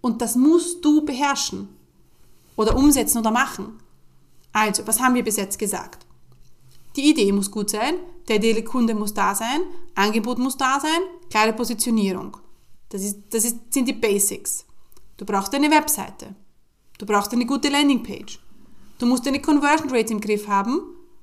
Und 0.01 0.21
das 0.21 0.35
musst 0.35 0.83
du 0.83 1.05
beherrschen 1.05 1.69
oder 2.55 2.75
umsetzen 2.75 3.19
oder 3.19 3.31
machen. 3.31 3.79
Also, 4.51 4.85
was 4.85 4.99
haben 4.99 5.15
wir 5.15 5.23
bis 5.23 5.37
jetzt 5.37 5.59
gesagt? 5.59 6.05
Die 6.95 7.09
Idee 7.09 7.31
muss 7.31 7.51
gut 7.51 7.69
sein, 7.69 7.95
der 8.27 8.37
ideale 8.37 8.63
Kunde 8.63 8.95
muss 8.95 9.13
da 9.13 9.33
sein, 9.33 9.61
Angebot 9.95 10.39
muss 10.39 10.57
da 10.57 10.79
sein, 10.79 10.99
klare 11.29 11.53
Positionierung. 11.53 12.35
Das, 12.89 13.01
ist, 13.03 13.19
das 13.29 13.45
ist, 13.45 13.73
sind 13.73 13.87
die 13.87 13.93
Basics. 13.93 14.65
Du 15.15 15.25
brauchst 15.25 15.53
eine 15.53 15.71
Webseite. 15.71 16.35
Du 16.97 17.05
brauchst 17.05 17.31
eine 17.31 17.45
gute 17.45 17.69
Landingpage. 17.69 18.39
Du 18.97 19.05
musst 19.05 19.25
deine 19.25 19.41
Conversion 19.41 19.89
Rate 19.89 20.13
im 20.13 20.19
Griff 20.19 20.47
haben. 20.47 20.81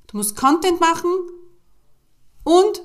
Du 0.08 0.16
musst 0.16 0.36
Content 0.36 0.80
machen 0.80 1.10
und 2.42 2.82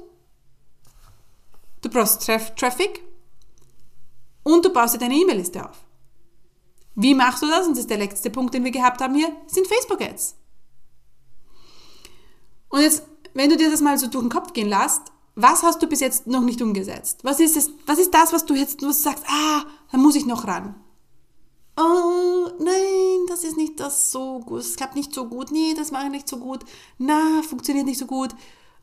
du 1.82 1.90
brauchst 1.90 2.26
Traf 2.26 2.54
Traffic 2.56 3.02
und 4.44 4.64
du 4.64 4.72
baust 4.72 4.94
dir 4.94 5.00
deine 5.00 5.16
E-Mail-Liste 5.16 5.68
auf. 5.68 5.78
Wie 6.96 7.16
machst 7.16 7.42
du 7.42 7.48
das? 7.48 7.66
Und 7.66 7.74
das 7.74 7.80
ist 7.80 7.90
der 7.90 7.98
letzte 7.98 8.30
Punkt, 8.30 8.54
den 8.54 8.64
wir 8.64 8.72
gehabt 8.72 9.02
haben 9.02 9.16
hier, 9.16 9.32
sind 9.48 9.68
Facebook-Ads. 9.68 10.36
Und 12.70 12.82
jetzt, 12.82 13.04
wenn 13.34 13.50
du 13.50 13.58
dir 13.58 13.72
das 13.72 13.82
mal 13.82 13.98
so 13.98 14.08
durch 14.08 14.24
den 14.24 14.30
Kopf 14.30 14.54
gehen 14.54 14.68
lässt, 14.68 15.02
was 15.36 15.64
hast 15.64 15.82
du 15.82 15.88
bis 15.88 16.02
jetzt 16.02 16.28
noch 16.28 16.42
nicht 16.42 16.62
umgesetzt? 16.62 17.24
Was 17.24 17.40
ist, 17.40 17.58
es, 17.58 17.72
was 17.88 18.00
ist 18.00 18.14
das, 18.14 18.34
was 18.34 18.46
du 18.46 18.54
jetzt 18.54 18.82
nur 18.82 18.94
sagst, 18.94 19.24
ah, 19.28 19.64
da 19.92 19.98
muss 19.98 20.16
ich 20.16 20.26
noch 20.26 20.46
ran? 20.46 20.76
Oh, 21.76 22.50
nein, 22.60 23.26
das 23.28 23.44
ist 23.44 23.58
nicht 23.58 23.80
das 23.80 24.12
so 24.12 24.40
gut. 24.40 24.60
Es 24.60 24.76
klappt 24.76 24.96
nicht 24.96 25.14
so 25.14 25.28
gut. 25.28 25.52
Nee, 25.52 25.74
das 25.76 25.92
mache 25.92 26.06
ich 26.06 26.12
nicht 26.12 26.28
so 26.28 26.38
gut. 26.38 26.64
Na, 26.98 27.42
funktioniert 27.42 27.86
nicht 27.86 27.98
so 27.98 28.06
gut. 28.06 28.36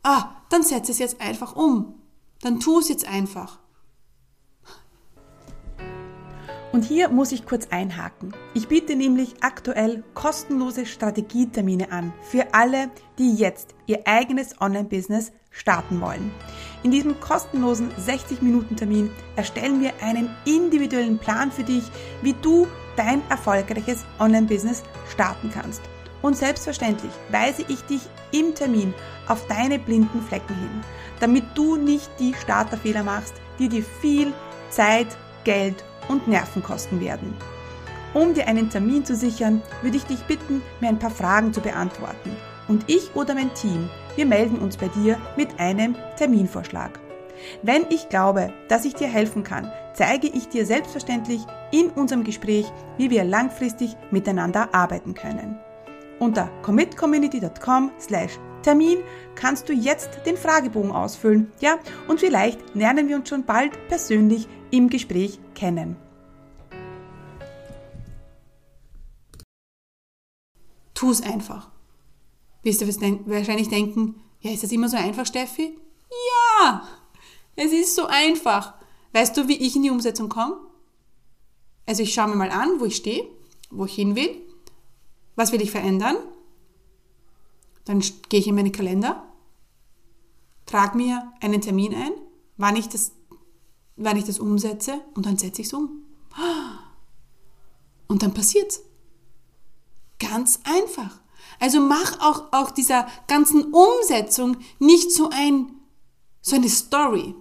Ah, 0.03 0.31
dann 0.49 0.63
setze 0.63 0.91
es 0.91 0.99
jetzt 0.99 1.21
einfach 1.21 1.55
um. 1.55 1.95
Dann 2.41 2.59
tu 2.59 2.79
es 2.79 2.89
jetzt 2.89 3.07
einfach. 3.07 3.61
Und 6.73 6.85
hier 6.85 7.09
muss 7.09 7.33
ich 7.33 7.47
kurz 7.47 7.69
einhaken. 7.71 8.33
Ich 8.55 8.69
biete 8.69 8.95
nämlich 8.95 9.35
aktuell 9.41 10.05
kostenlose 10.15 10.87
Strategietermine 10.87 11.91
an 11.91 12.13
für 12.23 12.55
alle, 12.55 12.91
die 13.19 13.35
jetzt 13.35 13.75
ihr 13.87 14.07
eigenes 14.07 14.61
Online-Business 14.61 15.33
starten 15.51 16.01
wollen. 16.01 16.31
In 16.83 16.91
diesem 16.91 17.21
kostenlosen 17.21 17.91
60-Minuten-Termin 18.07 19.11
erstellen 19.37 19.81
wir 19.81 19.93
einen 20.03 20.31
individuellen 20.47 21.19
Plan 21.19 21.53
für 21.53 21.65
dich, 21.65 21.85
wie 22.23 22.35
du 22.41 22.67
dein 22.97 23.23
erfolgreiches 23.29 24.05
Online-Business 24.19 24.83
starten 25.13 25.51
kannst. 25.53 25.83
Und 26.23 26.37
selbstverständlich 26.37 27.13
weise 27.31 27.65
ich 27.69 27.83
dich 27.83 28.03
im 28.33 28.55
Termin 28.55 28.95
auf 29.29 29.47
deine 29.47 29.79
blinden 29.79 30.23
Flecken 30.23 30.55
hin, 30.55 30.85
damit 31.19 31.45
du 31.55 31.77
nicht 31.77 32.11
die 32.19 32.35
Starterfehler 32.35 33.03
machst, 33.03 33.35
die 33.59 33.69
dir 33.69 33.83
viel 33.83 34.33
Zeit, 34.71 35.09
Geld 35.45 35.85
und 36.09 36.29
Nerven 36.29 36.63
kosten 36.63 37.01
werden. 37.01 37.35
Um 38.13 38.35
dir 38.35 38.49
einen 38.49 38.71
Termin 38.71 39.05
zu 39.05 39.15
sichern, 39.15 39.63
würde 39.83 39.97
ich 39.97 40.05
dich 40.05 40.21
bitten, 40.25 40.63
mir 40.81 40.89
ein 40.89 40.99
paar 40.99 41.11
Fragen 41.11 41.53
zu 41.53 41.61
beantworten. 41.61 42.37
Und 42.69 42.85
ich 42.89 43.15
oder 43.15 43.35
mein 43.35 43.55
Team, 43.55 43.89
wir 44.21 44.27
melden 44.27 44.59
uns 44.59 44.77
bei 44.77 44.89
dir 44.89 45.19
mit 45.35 45.59
einem 45.59 45.97
Terminvorschlag. 46.19 47.01
Wenn 47.63 47.87
ich 47.89 48.11
glaube, 48.11 48.53
dass 48.69 48.85
ich 48.85 48.95
dir 48.95 49.09
helfen 49.09 49.45
kann, 49.45 49.73
zeige 49.95 50.27
ich 50.27 50.51
dir 50.51 50.67
selbstverständlich 50.67 51.41
in 51.73 51.89
unserem 51.89 52.23
Gespräch, 52.23 52.71
wie 52.99 53.09
wir 53.09 53.25
langfristig 53.25 53.97
miteinander 54.11 54.75
arbeiten 54.75 55.15
können. 55.15 55.59
Unter 56.19 56.51
commitcommunity.com 56.61 57.93
slash 57.99 58.39
Termin 58.63 58.99
kannst 59.37 59.71
du 59.71 59.73
jetzt 59.73 60.11
den 60.27 60.37
Fragebogen 60.37 60.93
ausfüllen, 60.93 61.51
ja, 61.61 61.79
und 62.07 62.21
vielleicht 62.21 62.75
lernen 62.75 63.09
wir 63.09 63.17
uns 63.17 63.31
schon 63.31 63.47
bald 63.47 63.73
persönlich 63.89 64.47
im 64.71 64.91
Gespräch 64.91 65.41
kennen. 65.55 65.97
Tu 70.93 71.11
es 71.11 71.23
einfach. 71.23 71.71
Wirst 72.63 72.81
du 72.81 72.87
wahrscheinlich 72.87 73.69
denken, 73.69 74.23
ja, 74.41 74.51
ist 74.51 74.63
das 74.63 74.73
immer 74.73 74.89
so 74.89 74.97
einfach, 74.97 75.27
Steffi? 75.27 75.79
Ja, 76.61 76.89
es 77.57 77.73
ist 77.73 77.95
so 77.95 78.07
einfach. 78.07 78.75
Weißt 79.13 79.37
du, 79.37 79.49
wie 79.49 79.57
ich 79.57 79.77
in 79.77 79.83
die 79.83 79.91
Umsetzung 79.91 80.29
komme? 80.29 80.57
Also 81.87 82.03
ich 82.03 82.15
schaue 82.15 82.29
mir 82.29 82.37
mal 82.37 82.51
an, 82.51 82.79
wo 82.79 82.85
ich 82.85 82.97
stehe, 82.97 83.27
wo 83.71 83.85
ich 83.85 83.95
hin 83.95 84.15
will, 84.15 84.37
was 85.37 85.53
will 85.53 85.61
ich 85.61 85.71
verändern. 85.71 86.17
Dann 87.85 88.01
gehe 88.29 88.41
ich 88.41 88.47
in 88.47 88.55
meinen 88.55 88.73
Kalender, 88.73 89.27
trage 90.67 90.97
mir 90.97 91.33
einen 91.41 91.61
Termin 91.61 91.95
ein, 91.95 92.13
wann 92.57 92.77
ich 92.77 92.89
das, 92.89 93.13
wann 93.97 94.17
ich 94.17 94.25
das 94.25 94.39
umsetze 94.39 95.01
und 95.15 95.27
dann 95.27 95.37
setze 95.37 95.63
ich 95.63 95.67
es 95.67 95.73
um. 95.73 96.03
Und 98.07 98.23
dann 98.23 98.35
passiert's. 98.35 98.83
Ganz 100.19 100.61
einfach. 100.65 101.21
Also 101.61 101.79
mach 101.79 102.19
auch, 102.21 102.53
auch 102.53 102.71
dieser 102.71 103.07
ganzen 103.29 103.73
Umsetzung 103.73 104.57
nicht 104.79 105.13
so 105.13 105.29
ein, 105.31 105.71
so 106.41 106.57
eine 106.57 106.71
Story. 106.71 107.35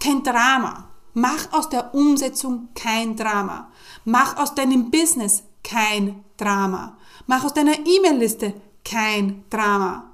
Kein 0.00 0.22
Drama. 0.22 0.88
Mach 1.14 1.52
aus 1.52 1.68
der 1.68 1.94
Umsetzung 1.94 2.68
kein 2.74 3.16
Drama. 3.16 3.72
Mach 4.04 4.36
aus 4.36 4.54
deinem 4.54 4.90
Business 4.90 5.42
kein 5.64 6.24
Drama. 6.36 6.96
Mach 7.26 7.44
aus 7.44 7.54
deiner 7.54 7.78
E-Mail-Liste 7.78 8.54
kein 8.84 9.44
Drama. 9.50 10.12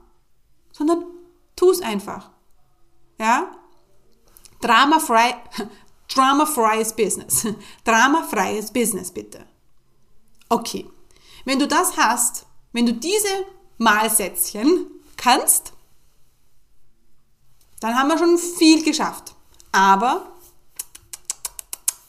Sondern 0.72 1.04
tu 1.54 1.70
es 1.70 1.82
einfach. 1.82 2.30
Ja? 3.18 3.50
Drama-frei, 4.62 5.34
Drama-freies 6.14 6.94
Business. 6.94 7.46
Drama-freies 7.84 8.72
Business, 8.72 9.10
bitte. 9.10 9.44
Okay. 10.48 10.88
Wenn 11.44 11.58
du 11.58 11.66
das 11.66 11.96
hast, 11.96 12.46
wenn 12.72 12.86
du 12.86 12.94
diese 12.94 13.46
Malsätzchen 13.78 14.86
kannst, 15.16 15.72
dann 17.80 17.96
haben 17.96 18.08
wir 18.08 18.18
schon 18.18 18.38
viel 18.38 18.84
geschafft. 18.84 19.34
Aber 19.72 20.32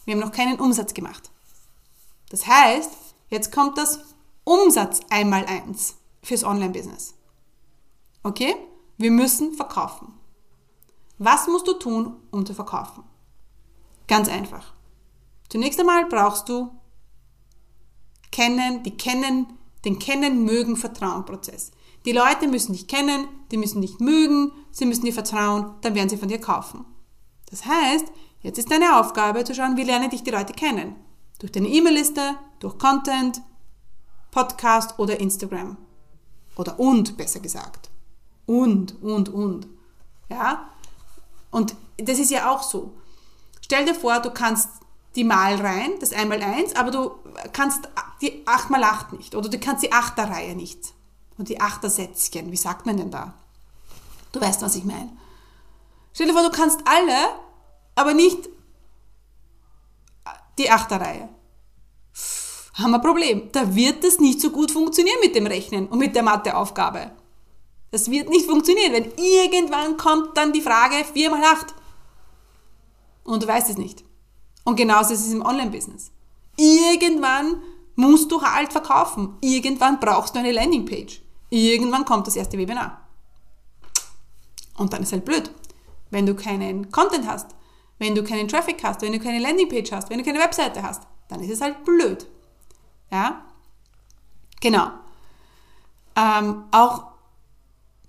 wir 0.06 0.14
haben 0.14 0.22
noch 0.22 0.32
keinen 0.32 0.60
Umsatz 0.60 0.94
gemacht. 0.94 1.30
Das 2.30 2.46
heißt, 2.46 2.92
jetzt 3.30 3.52
kommt 3.52 3.78
das 3.78 4.00
Umsatz 4.44 5.00
einmal 5.10 5.46
eins 5.46 5.96
fürs 6.22 6.44
Online-Business. 6.44 7.16
Okay? 8.24 8.56
Wir 8.98 9.12
müssen 9.12 9.54
verkaufen. 9.54 10.14
Was 11.18 11.48
musst 11.48 11.68
du 11.68 11.74
tun, 11.74 12.16
um 12.32 12.46
zu 12.46 12.54
verkaufen? 12.54 13.04
Ganz 14.08 14.28
einfach. 14.28 14.74
Zunächst 15.50 15.80
einmal 15.80 16.06
brauchst 16.06 16.50
du 16.50 16.72
kennen, 18.32 18.84
die 18.84 18.98
kennen 18.98 19.58
den 19.86 20.00
Kennen, 20.00 20.46
Mögen, 20.46 20.78
Vertrauen-Prozess. 20.78 21.72
Die 22.06 22.12
Leute 22.12 22.48
müssen 22.48 22.74
dich 22.74 22.88
kennen, 22.88 23.28
die 23.52 23.58
müssen 23.58 23.82
dich 23.82 24.00
mögen, 24.00 24.52
sie 24.72 24.86
müssen 24.86 25.06
dir 25.06 25.14
vertrauen, 25.14 25.76
dann 25.82 25.96
werden 25.96 26.10
sie 26.10 26.18
von 26.18 26.28
dir 26.28 26.40
kaufen. 26.40 26.86
Das 27.50 27.66
heißt, 27.66 28.06
jetzt 28.42 28.58
ist 28.58 28.72
deine 28.72 29.00
Aufgabe 29.00 29.44
zu 29.44 29.56
schauen, 29.56 29.78
wie 29.78 29.84
lernen 29.84 30.10
dich 30.10 30.24
die 30.24 30.32
Leute 30.32 30.54
kennen. 30.54 30.96
Durch 31.40 31.52
deine 31.52 31.70
E-Mail-Liste, 31.70 32.36
durch 32.60 32.78
Content, 32.78 33.42
Podcast 34.32 34.98
oder 35.00 35.20
Instagram. 35.20 35.78
Oder 36.56 36.80
und, 36.80 37.16
besser 37.18 37.40
gesagt. 37.40 37.90
Und, 38.46 39.02
und, 39.02 39.30
und. 39.30 39.68
Ja? 40.30 40.70
Und 41.52 41.76
das 41.98 42.20
ist 42.20 42.32
ja 42.32 42.52
auch 42.52 42.64
so. 42.64 42.94
Stell 43.62 43.86
dir 43.86 43.96
vor, 43.96 44.20
du 44.20 44.32
kannst 44.32 44.70
die 45.16 45.24
Mal 45.24 45.56
rein, 45.56 45.92
das 46.00 46.14
einmal 46.14 46.42
eins, 46.42 46.76
aber 46.76 46.92
du 46.92 47.12
kannst 47.52 47.88
die 48.22 48.46
8 48.48 48.70
mal 48.70 48.84
8 48.84 49.14
nicht 49.14 49.36
oder 49.36 49.50
du 49.50 49.60
kannst 49.60 49.84
die 49.84 49.92
Achterreihe 49.92 50.56
nicht. 50.56 50.94
Und 51.38 51.50
die 51.50 51.60
Achtersätzchen, 51.60 52.52
wie 52.52 52.58
sagt 52.58 52.86
man 52.86 52.98
denn 52.98 53.12
da? 53.12 53.34
Du 54.32 54.40
weißt, 54.40 54.62
was 54.62 54.76
ich 54.76 54.84
meine. 54.84 55.12
Stell 56.14 56.28
dir 56.28 56.34
vor, 56.34 56.44
du 56.44 56.56
kannst 56.56 56.82
alle, 56.86 57.16
aber 57.96 58.14
nicht 58.14 58.50
die 60.58 60.70
Achterreihe. 60.70 61.30
haben 62.76 62.92
wir 62.92 62.98
ein 62.98 63.02
Problem. 63.02 63.50
Da 63.52 63.76
wird 63.76 64.04
es 64.04 64.20
nicht 64.20 64.42
so 64.42 64.52
gut 64.52 64.72
funktionieren 64.72 65.20
mit 65.22 65.36
dem 65.36 65.48
Rechnen 65.48 65.88
und 65.88 66.00
mit 66.00 66.16
der 66.16 66.24
Matheaufgabe. 66.24 67.12
Das 67.92 68.10
wird 68.10 68.30
nicht 68.30 68.48
funktionieren, 68.48 68.94
wenn 68.94 69.12
irgendwann 69.18 69.98
kommt 69.98 70.36
dann 70.38 70.54
die 70.54 70.62
Frage 70.62 71.04
4 71.04 71.30
mal 71.30 71.44
8. 71.44 71.74
Und 73.24 73.44
du 73.44 73.48
weißt 73.48 73.70
es 73.70 73.78
nicht. 73.78 74.04
Und 74.64 74.76
genauso 74.76 75.14
ist 75.14 75.26
es 75.26 75.34
im 75.34 75.46
Online-Business. 75.46 76.12
Irgendwann 76.58 77.62
musst 77.96 78.32
du 78.32 78.42
halt 78.42 78.72
verkaufen. 78.72 79.38
Irgendwann 79.42 80.00
brauchst 80.00 80.36
du 80.36 80.40
eine 80.40 80.52
Landingpage. 80.52 81.22
Irgendwann 81.50 82.06
kommt 82.06 82.28
das 82.28 82.36
erste 82.36 82.58
Webinar. 82.58 83.02
Und 84.78 84.94
dann 84.94 85.04
ist 85.04 85.12
halt 85.12 85.26
blöd, 85.26 85.52
wenn 86.10 86.26
du 86.26 86.36
keinen 86.36 86.92
Content 86.92 87.28
hast, 87.28 87.48
wenn 88.00 88.16
du 88.16 88.24
keinen 88.24 88.48
Traffic 88.48 88.84
hast, 88.84 89.02
wenn 89.02 89.14
du 89.14 89.20
keine 89.20 89.40
Landingpage 89.40 89.92
hast, 89.92 90.10
wenn 90.10 90.18
du 90.18 90.24
keine 90.24 90.40
Webseite 90.40 90.82
hast, 90.82 91.04
dann 91.28 91.42
ist 91.42 91.52
es 91.52 91.62
halt 91.62 91.84
blöd. 91.86 92.26
Ja? 93.12 93.46
Genau. 94.62 94.88
Ähm, 96.16 96.64
auch 96.72 97.08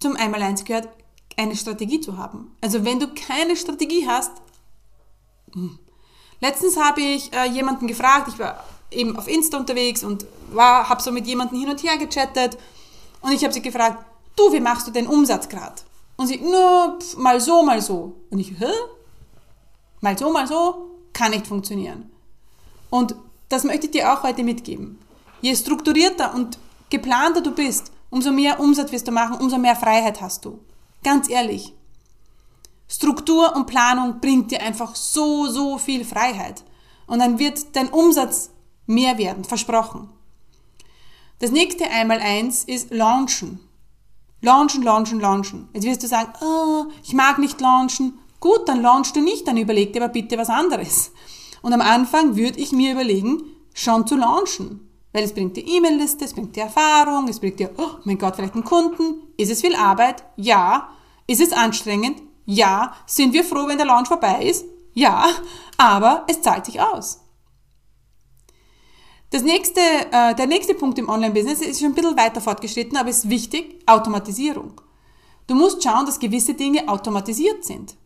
zum 0.01 0.17
Einmaleins 0.17 0.65
gehört, 0.65 0.89
eine 1.37 1.57
Strategie 1.57 2.01
zu 2.01 2.17
haben. 2.17 2.57
Also 2.61 2.85
wenn 2.85 3.01
du 3.01 3.09
keine 3.15 3.57
Strategie 3.57 4.07
hast, 4.07 4.33
hm. 5.53 5.79
Letztens 6.45 6.77
habe 6.77 7.01
ich 7.01 7.33
äh, 7.33 7.47
jemanden 7.49 7.87
gefragt, 7.87 8.29
ich 8.29 8.39
war 8.39 8.63
eben 8.91 9.17
auf 9.17 9.29
Insta 9.29 9.57
unterwegs 9.57 10.05
und 10.05 10.27
war, 10.53 10.89
habe 10.89 11.03
so 11.03 11.11
mit 11.11 11.27
jemandem 11.27 11.59
hin 11.59 11.71
und 11.71 11.83
her 11.83 11.97
gechattet 11.97 12.59
und 13.23 13.33
ich 13.33 13.43
habe 13.43 13.55
sie 13.55 13.63
gefragt, 13.63 14.05
du, 14.37 14.53
wie 14.53 14.61
machst 14.61 14.87
du 14.87 14.91
den 14.91 15.07
Umsatz 15.07 15.49
gerade? 15.49 15.81
Und 16.17 16.27
sie, 16.27 16.39
nur 16.39 16.99
mal 17.17 17.41
so, 17.41 17.63
mal 17.63 17.81
so. 17.81 18.15
Und 18.31 18.39
ich, 18.39 18.51
hä? 18.51 18.73
Mal 20.01 20.17
so, 20.19 20.31
mal 20.31 20.47
so, 20.47 20.91
kann 21.13 21.31
nicht 21.31 21.47
funktionieren. 21.47 22.11
Und 22.91 23.17
das 23.49 23.65
möchte 23.65 23.87
ich 23.87 23.93
dir 23.93 24.13
auch 24.13 24.23
heute 24.23 24.45
mitgeben. 24.45 24.99
Je 25.41 25.57
strukturierter 25.57 26.35
und 26.35 26.59
geplanter 26.91 27.41
du 27.41 27.53
bist, 27.53 27.91
umso 28.11 28.31
mehr 28.31 28.61
Umsatz 28.61 28.93
wirst 28.93 29.09
du 29.09 29.13
machen, 29.13 29.41
umso 29.41 29.57
mehr 29.59 29.77
Freiheit 29.77 30.21
hast 30.21 30.45
du. 30.45 30.61
Ganz 31.03 31.29
ehrlich. 31.29 31.73
Struktur 32.89 33.55
und 33.57 33.67
Planung 33.67 34.21
bringt 34.21 34.51
dir 34.51 34.63
einfach 34.63 34.95
so, 34.95 35.47
so 35.47 35.79
viel 35.79 36.05
Freiheit. 36.05 36.65
Und 37.07 37.19
dann 37.19 37.39
wird 37.39 37.75
dein 37.77 37.89
Umsatz 37.89 38.51
mehr 38.87 39.19
werden, 39.19 39.45
versprochen. 39.45 40.09
Das 41.39 41.51
nächste 41.51 41.91
einmal 41.91 42.21
eins 42.21 42.65
ist 42.65 42.93
launchen. 42.93 43.61
Launchen, 44.41 44.83
launchen, 44.83 45.21
launchen. 45.21 45.69
Jetzt 45.73 45.85
wirst 45.85 46.03
du 46.03 46.07
sagen, 46.07 46.33
oh, 46.43 46.85
ich 47.03 47.15
mag 47.15 47.39
nicht 47.39 47.61
launchen. 47.61 48.19
Gut, 48.41 48.69
dann 48.69 48.83
launchst 48.83 49.17
du 49.17 49.21
nicht, 49.21 49.49
dann 49.49 49.57
überleg 49.57 49.93
dir 49.93 50.03
aber 50.03 50.13
bitte 50.13 50.37
was 50.37 50.51
anderes. 50.51 51.13
Und 51.63 51.73
am 51.73 51.81
Anfang 51.81 52.37
würde 52.37 52.61
ich 52.61 52.73
mir 52.73 52.93
überlegen, 52.93 53.43
schon 53.73 54.07
zu 54.07 54.17
launchen. 54.17 54.89
Weil 55.15 55.25
es 55.25 55.33
bringt 55.33 55.57
dir 55.57 55.67
E-Mail-Liste, 55.67 56.25
es 56.25 56.35
bringt 56.35 56.57
dir 56.57 56.65
Erfahrung, 56.65 57.29
es 57.29 57.41
bringt 57.41 57.59
dir, 57.59 57.71
oh 57.79 57.99
mein 58.05 58.19
Gott, 58.19 58.37
vielleicht 58.37 58.55
einen 58.55 58.65
Kunden. 58.65 59.23
Ist 59.37 59.51
es 59.51 59.61
viel 59.61 59.75
Arbeit? 59.75 60.25
Ja. 60.37 60.91
Ist 61.27 61.41
es 61.41 61.53
anstrengend? 61.53 62.21
Ja. 62.45 62.95
Sind 63.07 63.33
wir 63.33 63.45
froh, 63.45 63.67
wenn 63.67 63.79
der 63.79 63.87
Launch 63.87 64.09
vorbei 64.09 64.45
ist? 64.45 64.65
Ja. 64.93 65.27
Aber 65.77 66.25
es 66.29 66.41
zahlt 66.43 66.67
sich 66.67 66.81
aus. 66.81 67.21
Das 69.31 69.43
nächste, 69.43 69.81
äh, 69.81 70.35
der 70.35 70.47
nächste 70.47 70.75
Punkt 70.75 70.99
im 70.99 71.09
Online-Business 71.09 71.61
ist 71.61 71.81
schon 71.81 71.89
ein 71.89 71.95
bisschen 71.95 72.17
weiter 72.17 72.41
fortgeschritten, 72.41 72.97
aber 72.97 73.11
ist 73.11 73.29
wichtig, 73.29 73.83
Automatisierung. 73.87 74.81
Du 75.49 75.55
musst 75.55 75.83
schauen, 75.83 76.07
dass 76.07 76.21
gewisse 76.21 76.55
Dinge 76.55 76.89
automatisiert 76.89 77.65
sind. 77.65 77.97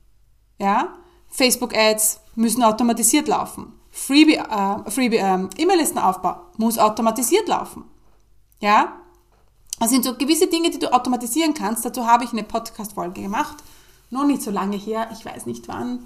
Ja? 0.58 0.94
Facebook-Ads 1.28 2.20
müssen 2.34 2.62
automatisiert 2.62 3.28
laufen. 3.28 3.74
Freebie, 3.90 4.36
äh, 4.36 4.90
Freebie 4.90 5.18
äh, 5.18 5.48
E-Mail-Listenaufbau 5.58 6.36
muss 6.56 6.78
automatisiert 6.78 7.46
laufen. 7.46 7.84
Ja? 8.60 8.96
Das 9.78 9.90
sind 9.90 10.04
so 10.04 10.14
gewisse 10.14 10.46
Dinge, 10.46 10.70
die 10.70 10.78
du 10.78 10.92
automatisieren 10.92 11.54
kannst. 11.54 11.84
Dazu 11.84 12.06
habe 12.06 12.24
ich 12.24 12.32
eine 12.32 12.42
Podcast-Folge 12.42 13.22
gemacht. 13.22 13.56
Noch 14.10 14.26
nicht 14.26 14.42
so 14.42 14.50
lange 14.50 14.76
her, 14.76 15.10
ich 15.12 15.24
weiß 15.24 15.46
nicht 15.46 15.68
wann. 15.68 15.98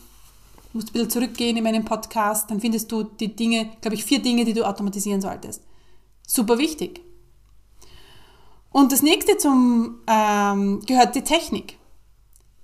Du 0.72 0.78
musst 0.78 0.88
ein 0.88 0.92
bisschen 0.92 1.10
zurückgehen 1.10 1.56
in 1.56 1.64
meinen 1.64 1.84
Podcast, 1.84 2.50
dann 2.50 2.60
findest 2.60 2.90
du 2.90 3.02
die 3.02 3.36
Dinge, 3.36 3.70
glaube 3.80 3.94
ich, 3.94 4.04
vier 4.04 4.20
Dinge, 4.20 4.44
die 4.44 4.54
du 4.54 4.66
automatisieren 4.66 5.20
solltest. 5.20 5.62
Super 6.26 6.58
wichtig. 6.58 7.00
Und 8.70 8.90
das 8.90 9.02
nächste 9.02 9.36
zum, 9.36 10.00
ähm, 10.06 10.80
gehört 10.86 11.14
die 11.14 11.22
Technik. 11.22 11.78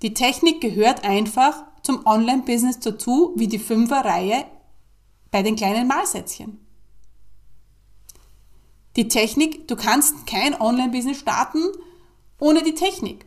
Die 0.02 0.14
Technik 0.14 0.60
gehört 0.60 1.04
einfach 1.04 1.64
zum 1.82 2.06
Online-Business 2.06 2.80
dazu, 2.80 3.32
wie 3.36 3.46
die 3.46 3.58
Fünferreihe 3.58 4.44
bei 5.30 5.42
den 5.42 5.56
kleinen 5.56 5.86
Malsätzchen. 5.86 6.64
Die 8.96 9.08
Technik, 9.08 9.68
du 9.68 9.76
kannst 9.76 10.26
kein 10.26 10.60
Online-Business 10.60 11.18
starten 11.18 11.62
ohne 12.40 12.62
die 12.62 12.74
Technik. 12.74 13.26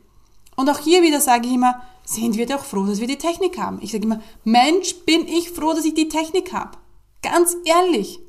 Und 0.55 0.69
auch 0.69 0.79
hier 0.79 1.01
wieder 1.01 1.21
sage 1.21 1.47
ich 1.47 1.53
immer, 1.53 1.81
sind 2.03 2.37
wir 2.37 2.45
doch 2.45 2.63
froh, 2.63 2.85
dass 2.85 2.99
wir 2.99 3.07
die 3.07 3.17
Technik 3.17 3.57
haben. 3.57 3.79
Ich 3.81 3.91
sage 3.91 4.03
immer, 4.03 4.21
Mensch, 4.43 4.95
bin 5.05 5.27
ich 5.27 5.51
froh, 5.51 5.73
dass 5.73 5.85
ich 5.85 5.93
die 5.93 6.09
Technik 6.09 6.53
habe. 6.53 6.77
Ganz 7.21 7.55
ehrlich. 7.65 8.19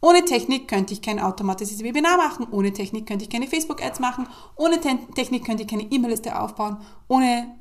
Ohne 0.00 0.24
Technik 0.24 0.68
könnte 0.68 0.92
ich 0.92 1.00
kein 1.00 1.18
automatisches 1.18 1.82
Webinar 1.82 2.18
machen, 2.18 2.46
ohne 2.50 2.74
Technik 2.74 3.06
könnte 3.06 3.24
ich 3.24 3.30
keine 3.30 3.46
Facebook-Ads 3.46 4.00
machen, 4.00 4.28
ohne 4.54 4.78
Te 4.78 4.98
Technik 5.14 5.46
könnte 5.46 5.62
ich 5.62 5.68
keine 5.68 5.84
E-Mail-Liste 5.84 6.38
aufbauen, 6.38 6.76
ohne, 7.08 7.56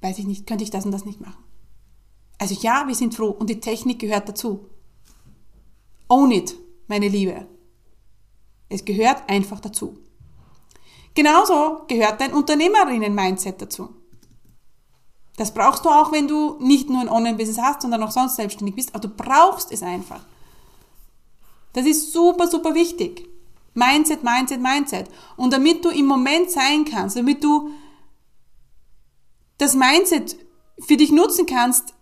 weiß 0.00 0.18
ich 0.18 0.26
nicht, 0.26 0.44
könnte 0.44 0.64
ich 0.64 0.70
das 0.70 0.84
und 0.84 0.90
das 0.90 1.04
nicht 1.04 1.20
machen. 1.20 1.44
Also 2.38 2.56
ja, 2.60 2.88
wir 2.88 2.96
sind 2.96 3.14
froh 3.14 3.30
und 3.30 3.48
die 3.48 3.60
Technik 3.60 4.00
gehört 4.00 4.28
dazu. 4.28 4.68
Own 6.08 6.32
it, 6.32 6.56
meine 6.88 7.06
Liebe. 7.06 7.46
Es 8.68 8.84
gehört 8.84 9.22
einfach 9.28 9.60
dazu. 9.60 9.96
Genauso 11.14 11.82
gehört 11.86 12.20
dein 12.20 12.34
Unternehmerinnen-Mindset 12.34 13.62
dazu. 13.62 13.94
Das 15.36 15.52
brauchst 15.52 15.84
du 15.84 15.88
auch, 15.88 16.12
wenn 16.12 16.28
du 16.28 16.56
nicht 16.60 16.88
nur 16.88 17.00
ein 17.00 17.08
Online-Business 17.08 17.58
hast, 17.58 17.82
sondern 17.82 18.02
auch 18.02 18.10
sonst 18.10 18.36
selbstständig 18.36 18.76
bist, 18.76 18.94
aber 18.94 19.00
du 19.00 19.08
brauchst 19.08 19.72
es 19.72 19.82
einfach. 19.82 20.20
Das 21.72 21.86
ist 21.86 22.12
super, 22.12 22.46
super 22.46 22.74
wichtig. 22.74 23.28
Mindset, 23.74 24.22
Mindset, 24.22 24.60
Mindset. 24.60 25.10
Und 25.36 25.52
damit 25.52 25.84
du 25.84 25.90
im 25.90 26.06
Moment 26.06 26.50
sein 26.50 26.84
kannst, 26.84 27.16
damit 27.16 27.42
du 27.42 27.70
das 29.58 29.74
Mindset 29.74 30.36
für 30.78 30.96
dich 30.96 31.10
nutzen 31.10 31.46
kannst, 31.46 31.94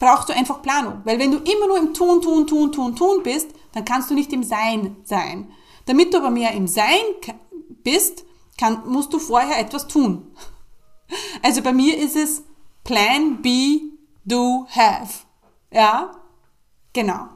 brauchst 0.00 0.28
du 0.28 0.32
einfach 0.32 0.62
Planung. 0.62 1.00
Weil 1.04 1.20
wenn 1.20 1.30
du 1.30 1.38
immer 1.38 1.68
nur 1.68 1.78
im 1.78 1.94
Tun, 1.94 2.20
Tun, 2.20 2.46
Tun, 2.48 2.72
Tun, 2.72 2.96
Tun 2.96 3.22
bist, 3.22 3.50
dann 3.72 3.84
kannst 3.84 4.10
du 4.10 4.14
nicht 4.14 4.32
im 4.32 4.42
Sein 4.42 4.96
sein. 5.04 5.52
Damit 5.86 6.12
du 6.12 6.18
aber 6.18 6.30
mehr 6.30 6.52
im 6.52 6.66
Sein 6.66 7.00
bist, 7.84 8.24
kann, 8.58 8.82
musst 8.88 9.12
du 9.12 9.20
vorher 9.20 9.60
etwas 9.60 9.86
tun. 9.86 10.34
Also 11.42 11.62
bei 11.62 11.72
mir 11.72 11.96
ist 11.98 12.16
es 12.16 12.42
Plan 12.84 13.42
B, 13.42 13.80
Do, 14.24 14.66
Have. 14.70 15.24
Ja, 15.70 16.16
genau. 16.92 17.28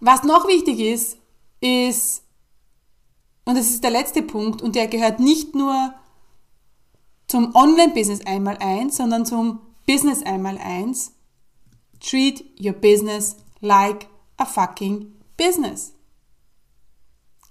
Was 0.00 0.22
noch 0.22 0.46
wichtig 0.46 0.80
ist, 0.80 1.18
ist, 1.60 2.22
und 3.44 3.56
das 3.56 3.70
ist 3.70 3.82
der 3.82 3.90
letzte 3.90 4.22
Punkt, 4.22 4.60
und 4.60 4.74
der 4.74 4.86
gehört 4.86 5.20
nicht 5.20 5.54
nur 5.54 5.94
zum 7.26 7.54
Online-Business 7.54 8.26
einmal 8.26 8.58
eins, 8.58 8.96
sondern 8.96 9.24
zum 9.24 9.60
Business 9.86 10.22
einmal 10.22 10.58
eins. 10.58 11.12
Treat 12.00 12.44
your 12.60 12.74
business 12.74 13.36
like 13.60 14.08
a 14.36 14.44
fucking 14.44 15.12
business. 15.36 15.94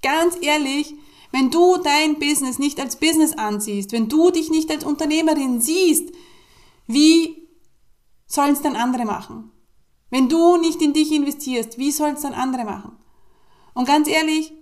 Ganz 0.01 0.37
ehrlich, 0.41 0.93
wenn 1.33 1.49
du 1.49 1.77
dein 1.77 2.19
Business 2.19 2.59
nicht 2.59 2.79
als 2.79 2.95
Business 2.95 3.33
ansiehst, 3.33 3.91
wenn 3.91 4.07
du 4.07 4.29
dich 4.29 4.51
nicht 4.51 4.69
als 4.69 4.85
Unternehmerin 4.85 5.59
siehst, 5.59 6.13
wie 6.85 7.49
sollen 8.27 8.53
es 8.53 8.61
dann 8.61 8.75
andere 8.75 9.03
machen? 9.03 9.51
Wenn 10.11 10.29
du 10.29 10.57
nicht 10.57 10.79
in 10.79 10.93
dich 10.93 11.11
investierst, 11.11 11.79
wie 11.79 11.91
sollen 11.91 12.15
es 12.15 12.21
dann 12.21 12.35
andere 12.35 12.65
machen? 12.65 12.97
Und 13.73 13.87
ganz 13.87 14.07
ehrlich, 14.07 14.53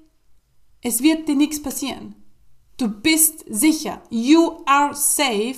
es 0.81 1.03
wird 1.03 1.27
dir 1.27 1.36
nichts 1.36 1.62
passieren. 1.62 2.15
Du 2.77 2.88
bist 2.88 3.43
sicher. 3.49 4.01
You 4.10 4.62
are 4.65 4.95
safe, 4.95 5.57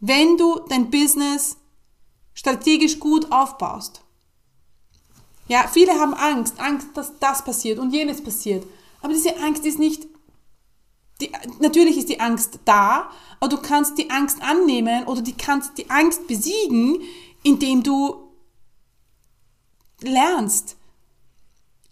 wenn 0.00 0.36
du 0.36 0.58
dein 0.68 0.90
Business 0.90 1.56
strategisch 2.34 2.98
gut 2.98 3.30
aufbaust. 3.30 4.02
Ja, 5.46 5.68
viele 5.72 5.92
haben 5.92 6.14
Angst, 6.14 6.58
Angst, 6.58 6.88
dass 6.94 7.16
das 7.20 7.44
passiert 7.44 7.78
und 7.78 7.92
jenes 7.92 8.24
passiert. 8.24 8.66
Aber 9.02 9.12
diese 9.12 9.36
Angst 9.38 9.64
ist 9.64 9.78
nicht 9.78 10.11
die, 11.22 11.32
natürlich 11.60 11.96
ist 11.96 12.08
die 12.08 12.20
Angst 12.20 12.60
da, 12.64 13.10
aber 13.40 13.48
du 13.48 13.62
kannst 13.62 13.98
die 13.98 14.10
Angst 14.10 14.42
annehmen 14.42 15.04
oder 15.04 15.22
du 15.22 15.32
kannst 15.36 15.78
die 15.78 15.88
Angst 15.90 16.26
besiegen, 16.26 17.00
indem 17.42 17.82
du 17.82 18.28
lernst, 20.00 20.76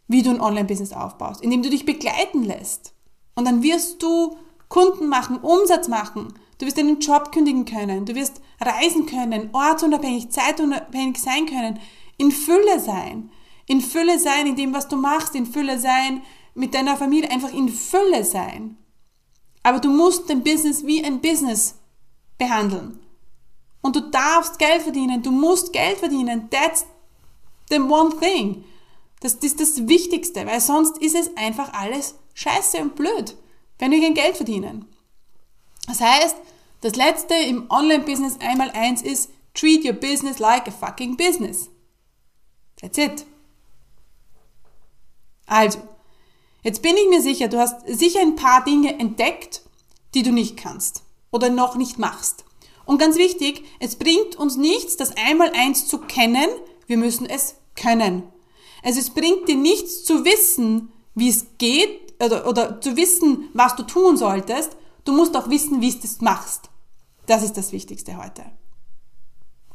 wie 0.08 0.22
du 0.22 0.30
ein 0.30 0.40
Online-Business 0.40 0.92
aufbaust, 0.92 1.42
indem 1.42 1.62
du 1.62 1.70
dich 1.70 1.86
begleiten 1.86 2.44
lässt. 2.44 2.92
Und 3.34 3.46
dann 3.46 3.62
wirst 3.62 4.02
du 4.02 4.36
Kunden 4.68 5.08
machen, 5.08 5.38
Umsatz 5.38 5.88
machen. 5.88 6.34
Du 6.58 6.66
wirst 6.66 6.78
deinen 6.78 7.00
Job 7.00 7.32
kündigen 7.32 7.64
können. 7.64 8.04
Du 8.04 8.14
wirst 8.14 8.40
reisen 8.60 9.06
können, 9.06 9.50
ortsunabhängig, 9.52 10.30
zeitunabhängig 10.30 11.18
sein 11.18 11.46
können, 11.46 11.80
in 12.18 12.30
Fülle 12.30 12.78
sein, 12.78 13.30
in 13.66 13.80
Fülle 13.80 14.18
sein 14.18 14.46
in 14.46 14.56
dem, 14.56 14.74
was 14.74 14.88
du 14.88 14.96
machst, 14.96 15.34
in 15.34 15.46
Fülle 15.46 15.78
sein 15.78 16.22
mit 16.54 16.74
deiner 16.74 16.96
Familie, 16.96 17.30
einfach 17.30 17.52
in 17.52 17.68
Fülle 17.68 18.24
sein. 18.24 18.76
Aber 19.62 19.78
du 19.78 19.90
musst 19.90 20.28
dein 20.30 20.42
Business 20.42 20.84
wie 20.84 21.04
ein 21.04 21.20
Business 21.20 21.74
behandeln. 22.38 22.98
Und 23.82 23.96
du 23.96 24.00
darfst 24.10 24.58
Geld 24.58 24.82
verdienen, 24.82 25.22
du 25.22 25.30
musst 25.30 25.72
Geld 25.72 25.98
verdienen. 25.98 26.48
That's 26.50 26.86
the 27.70 27.78
one 27.78 28.18
thing. 28.18 28.64
Das, 29.20 29.34
ist 29.34 29.60
das 29.60 29.86
Wichtigste, 29.86 30.46
weil 30.46 30.60
sonst 30.60 30.98
ist 30.98 31.14
es 31.14 31.36
einfach 31.36 31.72
alles 31.74 32.14
scheiße 32.34 32.78
und 32.78 32.96
blöd, 32.96 33.36
wenn 33.78 33.90
wir 33.90 34.00
kein 34.00 34.14
Geld 34.14 34.36
verdienen. 34.36 34.86
Das 35.86 36.00
heißt, 36.00 36.36
das 36.80 36.96
letzte 36.96 37.34
im 37.34 37.70
Online-Business 37.70 38.38
einmal 38.40 38.70
eins 38.70 39.02
ist, 39.02 39.30
treat 39.54 39.84
your 39.84 39.92
business 39.92 40.38
like 40.38 40.66
a 40.68 40.70
fucking 40.70 41.16
business. 41.16 41.68
That's 42.80 42.96
it. 42.96 43.26
Also, 45.46 45.80
jetzt 46.62 46.82
bin 46.82 46.96
ich 46.96 47.08
mir 47.08 47.22
sicher, 47.22 47.48
du 47.48 47.58
hast 47.58 47.86
sicher 47.86 48.20
ein 48.20 48.36
paar 48.36 48.64
Dinge 48.64 48.98
entdeckt, 48.98 49.62
die 50.14 50.22
du 50.22 50.32
nicht 50.32 50.56
kannst 50.56 51.02
oder 51.30 51.50
noch 51.50 51.76
nicht 51.76 51.98
machst. 51.98 52.44
Und 52.84 52.98
ganz 52.98 53.16
wichtig, 53.16 53.64
es 53.78 53.96
bringt 53.96 54.36
uns 54.36 54.56
nichts, 54.56 54.96
das 54.96 55.16
einmal 55.16 55.52
eins 55.54 55.86
zu 55.86 55.98
kennen, 55.98 56.48
wir 56.86 56.96
müssen 56.96 57.26
es 57.26 57.54
können. 57.76 58.24
Also 58.82 58.98
es 58.98 59.10
bringt 59.10 59.48
dir 59.48 59.56
nichts 59.56 60.04
zu 60.04 60.24
wissen, 60.24 60.90
wie 61.14 61.28
es 61.28 61.46
geht 61.58 62.14
oder, 62.22 62.48
oder 62.48 62.80
zu 62.80 62.96
wissen, 62.96 63.48
was 63.52 63.76
du 63.76 63.84
tun 63.84 64.16
solltest. 64.16 64.76
Du 65.04 65.12
musst 65.12 65.36
auch 65.36 65.48
wissen, 65.50 65.80
wie 65.80 65.92
du 65.92 66.00
es 66.02 66.20
machst. 66.20 66.70
Das 67.26 67.42
ist 67.42 67.56
das 67.56 67.72
Wichtigste 67.72 68.16
heute. 68.16 68.44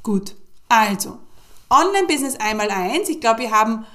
Gut, 0.04 0.36
also 0.68 1.18
Online-Business 1.70 2.36
einmal 2.36 2.70
eins. 2.70 3.10
Ich 3.10 3.22
glaube, 3.22 3.40
wir 3.40 3.52
haben 3.52 3.86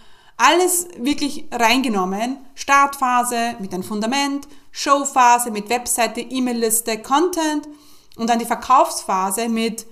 alles 0.41 0.89
wirklich 0.97 1.45
reingenommen. 1.53 2.39
Startphase 2.55 3.57
mit 3.59 3.75
einem 3.75 3.83
Fundament, 3.83 4.49
Showphase 4.73 5.51
mit 5.51 5.69
Webseite, 5.69 6.23
E-Mail-Liste, 6.23 7.03
Content 7.03 7.69
und 8.17 8.31
dann 8.31 8.39
die 8.39 8.47
Verkaufsphase 8.47 9.51
mit 9.51 9.87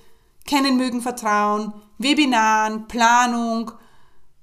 Kennen, 0.47 0.79
Mögen, 0.79 1.03
Vertrauen, 1.03 1.75
Webinaren, 1.99 2.89
Planung, 2.89 3.73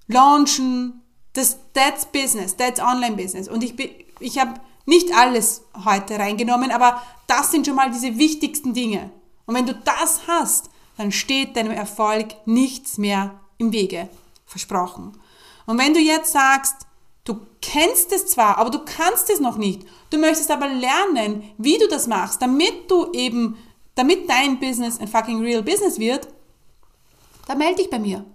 Launchen. 0.07 1.01
Das, 1.33 1.57
that's 1.73 2.05
Business, 2.05 2.55
that's 2.55 2.79
Online-Business. 2.79 3.47
Und 3.47 3.63
ich, 3.63 3.73
ich 4.19 4.37
habe 4.37 4.53
nicht 4.85 5.11
alles 5.13 5.63
heute 5.85 6.19
reingenommen, 6.19 6.69
aber 6.69 7.01
das 7.25 7.51
sind 7.51 7.65
schon 7.65 7.75
mal 7.75 7.89
diese 7.89 8.17
wichtigsten 8.19 8.75
Dinge. 8.75 9.09
Und 9.47 9.55
wenn 9.55 9.65
du 9.65 9.73
das 9.73 10.27
hast, 10.27 10.69
dann 10.97 11.11
steht 11.11 11.57
deinem 11.57 11.71
Erfolg 11.71 12.35
nichts 12.45 12.99
mehr 12.99 13.39
im 13.57 13.71
Wege. 13.71 14.07
Versprochen. 14.45 15.17
Und 15.65 15.77
wenn 15.77 15.93
du 15.93 15.99
jetzt 15.99 16.31
sagst, 16.31 16.75
du 17.23 17.39
kennst 17.61 18.11
es 18.11 18.27
zwar, 18.27 18.57
aber 18.57 18.69
du 18.69 18.79
kannst 18.79 19.29
es 19.29 19.39
noch 19.39 19.57
nicht, 19.57 19.83
du 20.09 20.17
möchtest 20.17 20.51
aber 20.51 20.67
lernen, 20.67 21.43
wie 21.57 21.77
du 21.77 21.87
das 21.87 22.07
machst, 22.07 22.41
damit 22.41 22.89
du 22.89 23.11
eben, 23.13 23.57
damit 23.95 24.29
dein 24.29 24.59
Business 24.59 24.99
ein 24.99 25.07
fucking 25.07 25.41
real 25.41 25.63
Business 25.63 25.99
wird, 25.99 26.27
dann 27.47 27.57
melde 27.57 27.77
dich 27.77 27.89
bei 27.89 27.99
mir. 27.99 28.25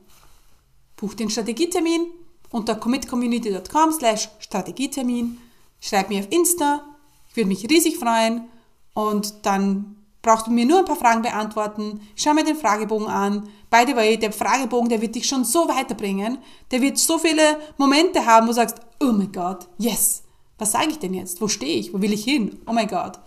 Buch 0.97 1.14
den 1.14 1.31
Strategietermin 1.31 2.07
unter 2.51 2.75
commitcommunity.com 2.75 3.93
slash 3.93 4.29
Strategietermin. 4.38 5.38
Schreib 5.81 6.11
mir 6.11 6.21
auf 6.21 6.31
Insta. 6.31 6.85
Ich 7.31 7.37
würde 7.37 7.49
mich 7.49 7.69
riesig 7.71 7.97
freuen. 7.97 8.49
Und 8.93 9.47
dann 9.47 9.97
brauchst 10.23 10.47
du 10.47 10.51
mir 10.51 10.67
nur 10.67 10.81
ein 10.81 10.85
paar 10.85 10.97
Fragen 10.97 11.23
beantworten. 11.23 12.01
Schau 12.15 12.35
mir 12.35 12.45
den 12.45 12.57
Fragebogen 12.57 13.07
an. 13.07 13.49
By 13.71 13.85
the 13.87 13.97
way, 13.97 14.19
der 14.19 14.33
Fragebogen, 14.33 14.89
der 14.89 15.01
wird 15.01 15.15
dich 15.15 15.27
schon 15.27 15.45
so 15.45 15.69
weiterbringen. 15.69 16.39
Der 16.71 16.81
wird 16.81 16.99
so 16.99 17.19
viele 17.19 17.59
Momente 17.79 18.27
haben, 18.27 18.47
wo 18.47 18.51
du 18.51 18.57
sagst, 18.57 18.81
oh 19.01 19.13
mein 19.13 19.33
Gott, 19.33 19.69
yes. 19.79 20.23
Was 20.59 20.73
sage 20.73 20.91
ich 20.91 20.99
denn 20.99 21.15
jetzt? 21.15 21.41
Wo 21.41 21.49
stehe 21.49 21.79
ich? 21.79 21.95
Wo 21.95 22.03
will 22.03 22.13
ich 22.13 22.25
hin? 22.25 22.61
Oh 22.67 22.73
mein 22.73 22.89
Gott. 22.89 23.19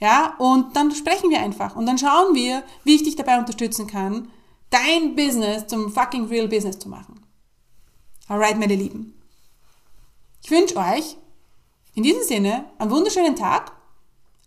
Ja, 0.00 0.34
und 0.38 0.76
dann 0.76 0.90
sprechen 0.92 1.30
wir 1.30 1.40
einfach 1.40 1.76
und 1.76 1.86
dann 1.86 1.98
schauen 1.98 2.34
wir, 2.34 2.62
wie 2.84 2.94
ich 2.94 3.02
dich 3.02 3.16
dabei 3.16 3.38
unterstützen 3.38 3.86
kann, 3.86 4.30
dein 4.70 5.14
Business 5.14 5.66
zum 5.66 5.90
fucking 5.90 6.26
real 6.26 6.48
Business 6.48 6.78
zu 6.78 6.88
machen. 6.88 7.20
Alright, 8.28 8.58
meine 8.58 8.74
Lieben. 8.74 9.14
Ich 10.42 10.50
wünsche 10.50 10.76
euch 10.76 11.16
in 11.94 12.02
diesem 12.02 12.22
Sinne 12.22 12.66
einen 12.78 12.90
wunderschönen 12.90 13.36
Tag. 13.36 13.72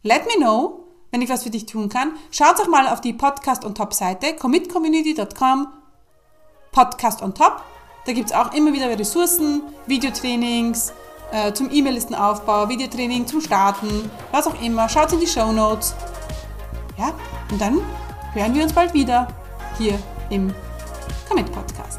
Let 0.03 0.25
me 0.27 0.35
know, 0.37 0.78
wenn 1.11 1.21
ich 1.21 1.29
was 1.29 1.43
für 1.43 1.49
dich 1.49 1.65
tun 1.65 1.89
kann. 1.89 2.13
Schaut 2.31 2.59
doch 2.59 2.67
mal 2.67 2.87
auf 2.87 3.01
die 3.01 3.13
Podcast 3.13 3.65
on 3.65 3.75
Top 3.75 3.93
Seite, 3.93 4.35
commitcommunity.com, 4.35 5.67
Podcast 6.71 7.21
on 7.21 7.33
Top. 7.33 7.61
Da 8.05 8.13
gibt 8.13 8.29
es 8.29 8.35
auch 8.35 8.53
immer 8.53 8.73
wieder 8.73 8.87
Ressourcen, 8.97 9.61
Videotrainings, 9.85 10.93
äh, 11.31 11.53
zum 11.53 11.69
E-Mail-Listenaufbau, 11.71 12.69
Videotraining 12.69 13.27
zum 13.27 13.41
Starten, 13.41 14.09
was 14.31 14.47
auch 14.47 14.61
immer. 14.61 14.89
Schaut 14.89 15.11
in 15.13 15.19
die 15.19 15.27
Show 15.27 15.51
Notes. 15.51 15.93
Ja, 16.97 17.13
und 17.51 17.61
dann 17.61 17.79
hören 18.33 18.53
wir 18.53 18.63
uns 18.63 18.73
bald 18.73 18.93
wieder 18.93 19.27
hier 19.77 19.99
im 20.29 20.53
Commit 21.27 21.51
Podcast. 21.51 21.98